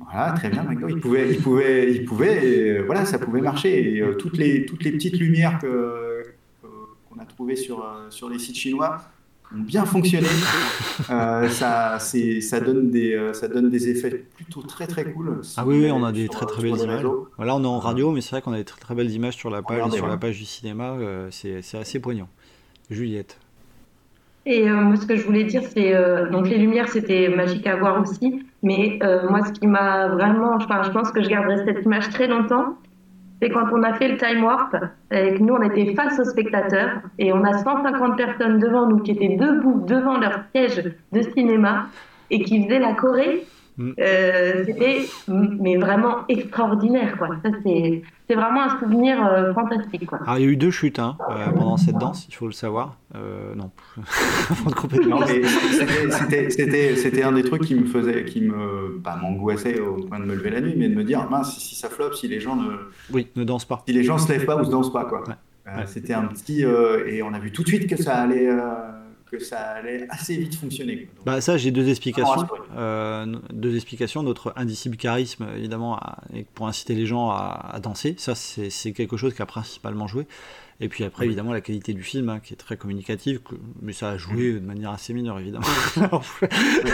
[0.00, 0.88] voilà, très bien, McDo.
[0.88, 3.96] Il pouvait, il pouvait, il pouvait, et, euh, voilà, ça pouvait marcher.
[3.96, 8.38] Et euh, toutes les, toutes les petites lumières qu'on a trouvées sur euh, sur les
[8.38, 9.02] sites chinois
[9.54, 10.26] ont bien fonctionné.
[11.10, 15.40] Euh, ça, c'est, ça donne des, euh, ça donne des effets plutôt très très cool.
[15.56, 17.04] Ah oui, oui, on a des Sur, très très belles les images.
[17.36, 19.36] Voilà, on est en radio, mais c'est vrai qu'on a des très très belles images
[19.36, 20.92] sur la page, sur la page du cinéma.
[20.92, 22.28] euh, c'est c'est assez poignant.
[22.90, 23.38] Juliette.
[24.46, 27.66] Et euh, moi, ce que je voulais dire, c'est euh, donc les lumières, c'était magique
[27.66, 28.42] à voir aussi.
[28.62, 32.08] Mais euh, moi, ce qui m'a vraiment, enfin, je pense que je garderai cette image
[32.10, 32.78] très longtemps,
[33.40, 34.76] c'est quand on a fait le time warp
[35.10, 39.12] et nous, on était face aux spectateurs et on a 150 personnes devant nous qui
[39.12, 41.86] étaient debout devant leur siège de cinéma
[42.30, 43.46] et qui faisaient la Corée.
[43.98, 47.28] Euh, c'était mais vraiment extraordinaire quoi.
[47.44, 50.20] Ça c'est c'est vraiment un souvenir euh, fantastique quoi.
[50.24, 52.52] Alors, il y a eu deux chutes hein, euh, pendant cette danse, il faut le
[52.52, 52.96] savoir.
[53.16, 53.70] Euh, non.
[54.50, 55.32] Avant de couper le Non, micro.
[55.34, 59.80] mais c'était- c'était- c'était c'était un des trucs qui me faisait, qui me, pas m'angoissait
[59.80, 61.88] au point de me lever la nuit, mais de me dire mince si, si ça
[61.88, 62.68] floppe, si les gens ne,
[63.12, 65.24] oui, ne dansent pas, si les gens se lèvent pas ou se dansent pas quoi.
[65.66, 68.48] Euh, C'était un petit euh, et on a vu tout de suite que ça allait,
[68.48, 68.58] euh,
[69.30, 71.08] que ça allait assez vite fonctionner.
[71.24, 72.32] Bah ça j'ai deux explications.
[72.32, 72.60] rassuré.
[72.76, 74.22] Euh, deux explications.
[74.22, 76.18] Notre indicible charisme évidemment à-
[76.54, 78.14] pour inciter les gens à, à danser.
[78.18, 80.26] Ça c'est quelque chose qui a principalement joué.
[80.82, 83.92] Et puis après évidemment la qualité du film hein, qui est très communicative, que- mais
[83.92, 85.66] ça a joué de manière assez mineure évidemment.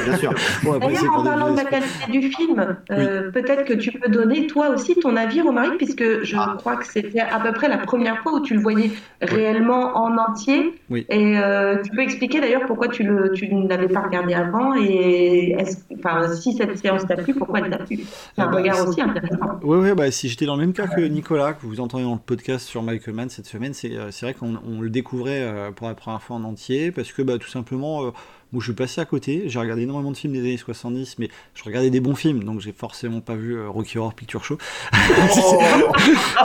[0.05, 0.33] bien sûr.
[0.65, 4.47] Bon, D'ailleurs, en parlant de la qualité du film, euh, peut-être que tu peux donner
[4.47, 6.55] toi aussi ton avis, Romaric, puisque je Ah.
[6.59, 8.91] crois que c'était à peu près la première fois où tu le voyais
[9.23, 10.75] réellement en entier.
[10.91, 11.07] Oui.
[11.09, 14.75] Et euh, tu peux expliquer d'ailleurs pourquoi tu, le, tu ne l'avais pas regardé avant
[14.75, 15.57] et
[15.99, 17.99] enfin, si cette séance t'a plu, pourquoi elle t'a plu?
[18.35, 19.59] C'est un Ah bah, regard aussi intéressant.
[19.63, 22.15] Oui, ouais, bah, si j'étais dans le même cas que Nicolas, que vous entendez dans
[22.15, 25.41] le podcast sur Michael Mann cette semaine, c'est euh, c'est vrai qu'on on le découvrait
[25.43, 28.11] euh, pour la première fois en entier, parce que bah, tout simplement, euh,
[28.53, 31.29] moi je suis passé à côté, j'ai regardé énormément de films des années 70, mais
[31.55, 34.59] je regardais des bons films, donc j'ai forcément pas vu Rocky Horror Picture Show.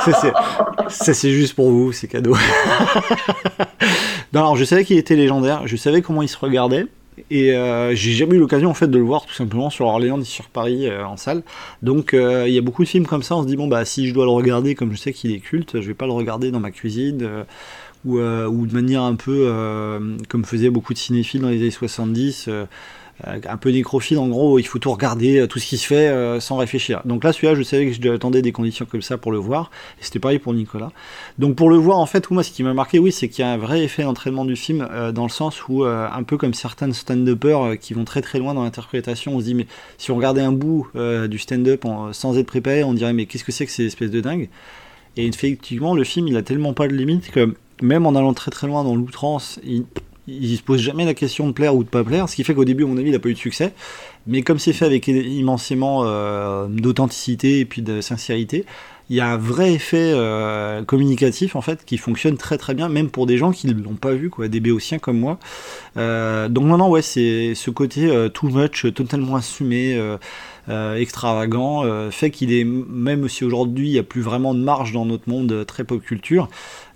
[0.05, 0.33] Ça, c'est-
[0.89, 2.35] Ça c'est juste pour vous, c'est cadeau.
[4.33, 6.85] non, alors je savais qu'il était légendaire, je savais comment il se regardait.
[7.29, 10.17] Et euh, j'ai jamais eu l'occasion en fait de le voir tout simplement sur Orléans
[10.17, 11.43] ni sur Paris euh, en salle.
[11.81, 13.83] Donc euh, il y a beaucoup de films comme ça, on se dit bon bah
[13.85, 16.13] si je dois le regarder comme je sais qu'il est culte, je vais pas le
[16.13, 17.45] regarder dans ma cuisine
[18.05, 19.99] ou, ou de manière un peu
[20.29, 22.49] comme faisaient beaucoup de cinéphiles dans les années 70.
[23.27, 25.85] Euh, un peu nécrophile en gros, il faut tout regarder, euh, tout ce qui se
[25.85, 27.01] fait euh, sans réfléchir.
[27.05, 29.69] Donc là, celui-là, je savais que je attendais des conditions comme ça pour le voir,
[29.99, 30.91] et c'était pareil pour Nicolas.
[31.37, 33.47] Donc pour le voir, en fait, moi, ce qui m'a marqué, oui, c'est qu'il y
[33.47, 36.91] a un vrai effet d'entraînement du film, dans le sens où, un peu comme certains
[36.91, 39.67] stand-uppers qui vont très très loin dans l'interprétation, on se dit, mais
[39.97, 40.87] si on regardait un bout
[41.29, 44.21] du stand-up sans être préparé, on dirait, mais qu'est-ce que c'est que ces espèces de
[44.21, 44.49] dingues?
[45.17, 48.51] Et effectivement, le film, il a tellement pas de limite que même en allant très
[48.51, 49.83] très loin dans l'outrance, il,
[50.27, 52.53] il se pose jamais la question de plaire ou de pas plaire, ce qui fait
[52.53, 53.73] qu'au début, à mon avis, il n'a pas eu de succès.
[54.27, 58.65] Mais comme c'est fait avec immensément euh, d'authenticité et puis de sincérité,
[59.09, 62.87] il y a un vrai effet euh, communicatif en fait qui fonctionne très très bien,
[62.87, 65.37] même pour des gens qui ne l'ont pas vu, quoi, des béotiens comme moi.
[65.97, 69.99] Euh, donc maintenant, ouais, c'est ce côté too much, totalement assumé.
[70.95, 75.05] extravagant, fait qu'il est, même si aujourd'hui il n'y a plus vraiment de marge dans
[75.05, 76.47] notre monde très pop culture,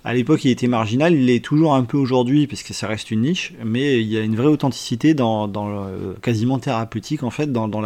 [0.06, 3.10] à l'époque il était marginal, il l'est toujours un peu aujourd'hui parce que ça reste
[3.10, 5.50] une niche, mais il y a une vraie authenticité dans,
[6.22, 7.82] quasiment thérapeutique en fait dans, dans,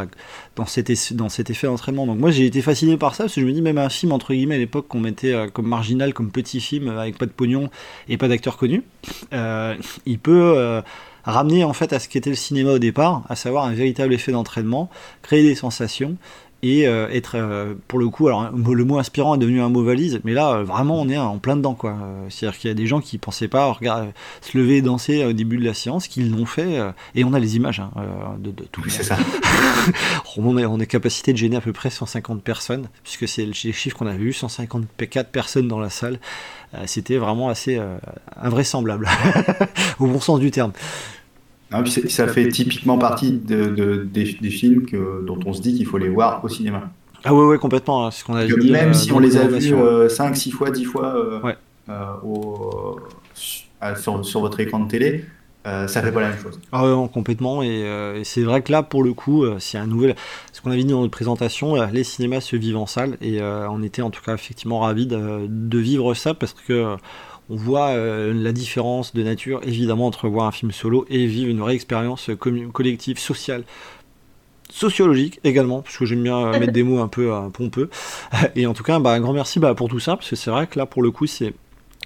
[0.66, 2.06] cet, effet d'entraînement.
[2.06, 4.12] Donc moi j'ai été fasciné par ça parce que je me dis même un film
[4.12, 7.24] entre guillemets à l'époque qu'on mettait euh, comme marginal, comme petit film euh, avec pas
[7.24, 7.70] de pognon
[8.10, 8.82] et pas d'acteur connu,
[9.32, 10.82] euh, il peut
[11.24, 14.32] ramener en fait à ce qu'était le cinéma au départ, à savoir un véritable effet
[14.32, 14.90] d'entraînement,
[15.22, 16.18] créer des sensations
[16.62, 19.82] et euh, être euh, pour le coup alors le mot inspirant est devenu un mot
[19.82, 21.92] valise mais là euh, vraiment on est en plein dedans quoi.
[21.92, 23.78] Euh, c'est-à-dire qu'il y a des gens qui pensaient pas
[24.42, 26.78] se lever et danser au début de la séance qu'ils l'ont fait
[27.14, 27.90] et on a les images hein,
[28.38, 29.16] de, de tout c'est ça.
[30.36, 33.52] On est on est capacité de gêner à peu près 150 personnes puisque c'est le-
[33.64, 36.18] les chiffres qu'on a vus 154 personnes dans la salle
[36.86, 37.80] c'était vraiment assez
[38.40, 39.08] invraisemblable
[39.98, 40.72] au bon sens du terme
[41.84, 45.74] Puis ça fait typiquement partie de, de- des, des films que, dont on se dit
[45.74, 46.90] qu'il faut les voir au cinéma.
[47.24, 49.36] ah ouais ouais complètement hein, ce qu'on a Que dit même euh, si on les
[49.36, 50.08] a vus l'information.
[50.08, 51.40] 5, 6 fois, 10 fois euh,
[51.88, 53.00] euh, au-
[53.34, 55.24] sur, sur votre écran de télé,
[55.66, 56.58] euh, ça fait pas la même chose.
[56.72, 57.62] Ah ouais, complètement.
[57.62, 60.16] Et, euh, et c'est vrai que là, pour le coup, euh, c'est un nouvel.
[60.52, 63.16] Ce qu'on avait dit dans notre présentation, euh, les cinémas se vivent en salle.
[63.20, 66.96] Et euh, on était en tout cas effectivement ravis de, de vivre ça parce que.
[67.50, 71.50] On voit euh, la différence de nature, évidemment, entre voir un film solo et vivre
[71.50, 73.64] une vraie expérience euh, collective, sociale,
[74.70, 77.90] sociologique également, parce que j'aime bien euh, mettre des mots un peu euh, pompeux.
[78.56, 80.50] Et en tout cas, bah, un grand merci bah, pour tout ça, parce que c'est
[80.50, 81.52] vrai que là, pour le coup, c'est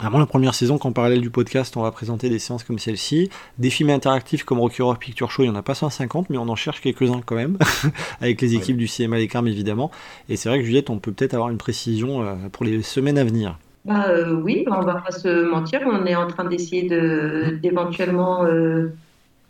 [0.00, 3.30] vraiment la première saison qu'en parallèle du podcast, on va présenter des séances comme celle-ci.
[3.58, 6.38] Des films interactifs comme Rocky Horror Picture Show, il n'y en a pas 150, mais
[6.38, 7.58] on en cherche quelques-uns quand même,
[8.20, 9.92] avec les équipes du cinéma Les Carmes évidemment.
[10.28, 13.24] Et c'est vrai que Juliette, on peut peut-être avoir une précision pour les semaines à
[13.24, 13.56] venir.
[13.84, 18.44] Bah euh, oui, on va pas se mentir, on est en train d'essayer de d'éventuellement
[18.46, 18.96] euh,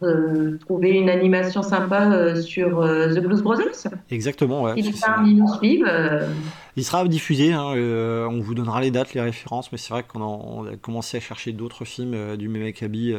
[0.02, 3.86] euh, trouver une animation sympa euh, sur euh, The Blues Brothers.
[4.10, 4.74] Exactement, ouais.
[4.74, 5.88] Les c'est- parmi nous suivent,
[6.76, 7.72] Il sera diffusé, hein,
[8.28, 11.52] on vous donnera les dates, les références, mais c'est vrai qu'on a commencé à chercher
[11.52, 13.14] d'autres films du même acabit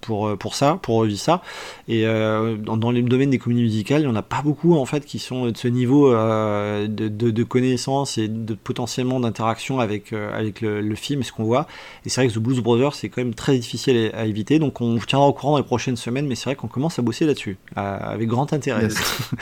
[0.00, 1.40] pour, pour ça, pour revivre ça.
[1.86, 4.86] Et dans, dans le domaine des comédies musicales, il n'y en a pas beaucoup en
[4.86, 10.12] fait qui sont de ce niveau de, de, de connaissance et de potentiellement d'interaction avec,
[10.12, 11.68] avec le, le film et ce qu'on voit.
[12.04, 14.58] Et c'est vrai que The Blues Brothers, c'est quand même très difficile à, à éviter,
[14.58, 16.98] donc on vous tiendra au courant dans les prochaines semaines, mais c'est vrai qu'on commence
[16.98, 18.84] à bosser là-dessus, avec grand intérêt.
[18.84, 18.96] Yes.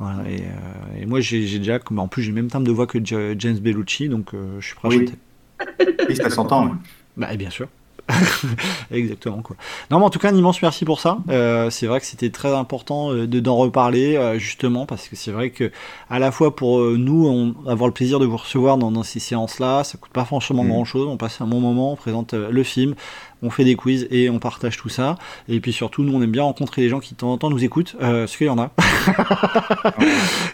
[0.00, 2.86] Voilà, et, euh, et moi j'ai déjà, en plus j'ai le même timbre de voix
[2.86, 5.06] que Ja- James Bellucci, donc euh, je suis prêt à Oui.
[5.08, 6.08] chanter.
[6.08, 6.70] Et ça s'entend.
[7.16, 7.66] Bah bien sûr.
[8.90, 9.56] Exactement quoi.
[9.90, 11.18] Non mais en tout cas un immense merci pour ça.
[11.28, 15.16] Euh, c'est vrai que c'était très important euh, de d'en reparler euh, justement parce que
[15.16, 15.70] c'est vrai que
[16.08, 19.18] à la fois pour nous on- avoir le plaisir de vous recevoir dans, dans ces
[19.20, 20.70] séances là, ça coûte pas franchement Mhm.
[20.70, 21.06] grand chose.
[21.08, 22.94] On passe un bon moment, on présente le film,
[23.42, 25.16] on fait des quiz et on partage tout ça.
[25.48, 27.50] Et puis surtout nous on aime bien rencontrer les gens qui de temps en temps
[27.50, 28.70] nous écoutent, euh, parce qu'il y en a.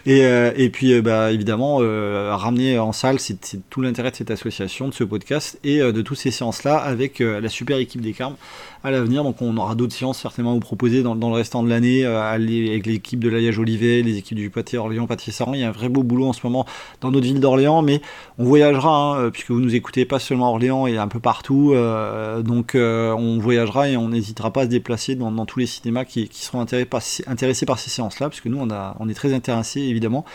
[0.05, 4.15] Et, euh, et puis, euh, bah, évidemment, euh, ramener en salle, c'est tout l'intérêt de
[4.15, 8.13] cette association, de ce podcast et de toutes ces séances-là avec la super équipe des
[8.13, 8.35] Carmes
[8.83, 9.23] à l'avenir.
[9.23, 12.05] Donc, on aura d'autres séances certainement à vous proposer dans, dans le restant de l'année
[12.05, 15.53] avec l'équipe de l'Alliage Olivet, les équipes du Pâté Orléans, Pâté Saran.
[15.55, 16.65] Il y a un vrai beau boulot en ce moment
[17.01, 18.01] dans notre ville d'Orléans, mais
[18.37, 21.71] on voyagera, hein, puisque vous nous écoutez pas seulement à Orléans et un peu partout.
[21.73, 25.59] euh, donc, euh, on voyagera et on n'hésitera pas à se déplacer dans, dans tous
[25.59, 28.95] les cinémas qui, qui seront intéressés par, intéressés par ces séances-là, puisque nous, on, a,
[28.99, 30.25] on est très intéressés, évidemment,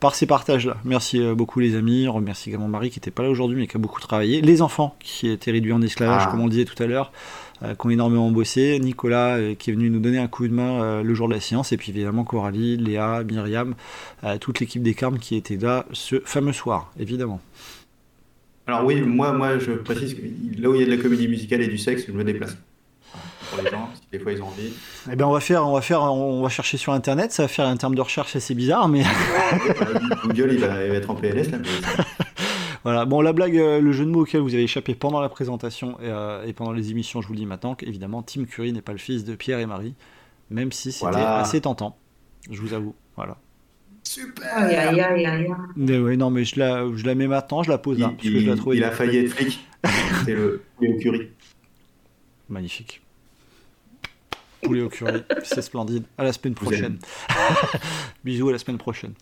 [0.00, 0.76] par ces partages-là.
[0.84, 2.06] Merci euh, beaucoup, les amis.
[2.08, 4.40] On remercie également Marie, qui n'était pas là aujourd'hui, mais qui a beaucoup travaillé.
[4.40, 6.30] Les enfants, qui étaient réduits en esclavage, Ah.
[6.30, 7.12] comme on le disait tout à l'heure,
[7.64, 8.78] euh, qui ont énormément bossé.
[8.78, 11.34] Nicolas, euh, qui est venu nous donner un coup de main euh, le jour de
[11.34, 11.72] la séance.
[11.72, 13.74] Et puis, évidemment, Coralie, Léa, Myriam,
[14.40, 17.40] toute l'équipe des Carmes qui était là ce fameux soir, évidemment.
[18.68, 20.20] Alors oui, moi, moi je précise que
[20.60, 22.56] là où il y a de la comédie musicale et du sexe, je me déplace.
[23.50, 24.72] Pour les gens, si des fois ils ont envie.
[25.10, 27.32] Eh ben on va faire, on va faire, on va chercher sur internet.
[27.32, 29.04] Ça va faire un terme de recherche assez bizarre, mais
[30.24, 31.58] Google, il va, il va être en PLS là.
[31.58, 32.04] mais-
[32.84, 33.06] voilà.
[33.06, 35.92] Bon, la blague, euh, le jeu de mots auquel vous avez échappé pendant la présentation
[36.00, 38.82] et, euh, et pendant les émissions, je vous le dis maintenant, qu'évidemment, Tim Curry n'est
[38.82, 39.94] pas le fils de Pierre et Marie,
[40.50, 41.38] même si c'était Voilà.
[41.38, 41.96] assez tentant.
[42.50, 42.94] Je vous avoue.
[43.16, 43.38] Voilà.
[44.54, 45.48] Aïe, aïe, aïe, aïe.
[45.76, 48.22] Mais ouais, non, mais je la, je la mets maintenant, je la pose là, parce
[48.22, 48.74] que je la Il, trouve.
[48.76, 49.60] il a failli être flic.
[50.24, 51.28] C'est le Léo Curie.
[52.48, 53.02] Magnifique.
[54.62, 56.02] Poulet au curry, c'est splendide.
[56.16, 56.98] À la semaine prochaine.
[58.24, 59.12] Bisous à la semaine prochaine.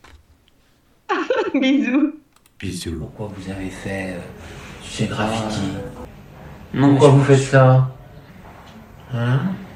[1.55, 2.15] Bisous.
[2.59, 2.97] Bisous.
[2.99, 4.21] Pourquoi vous avez fait euh,
[4.83, 5.61] ces graffitis
[6.73, 7.91] Pourquoi vous faites ça?
[9.13, 9.41] Hein?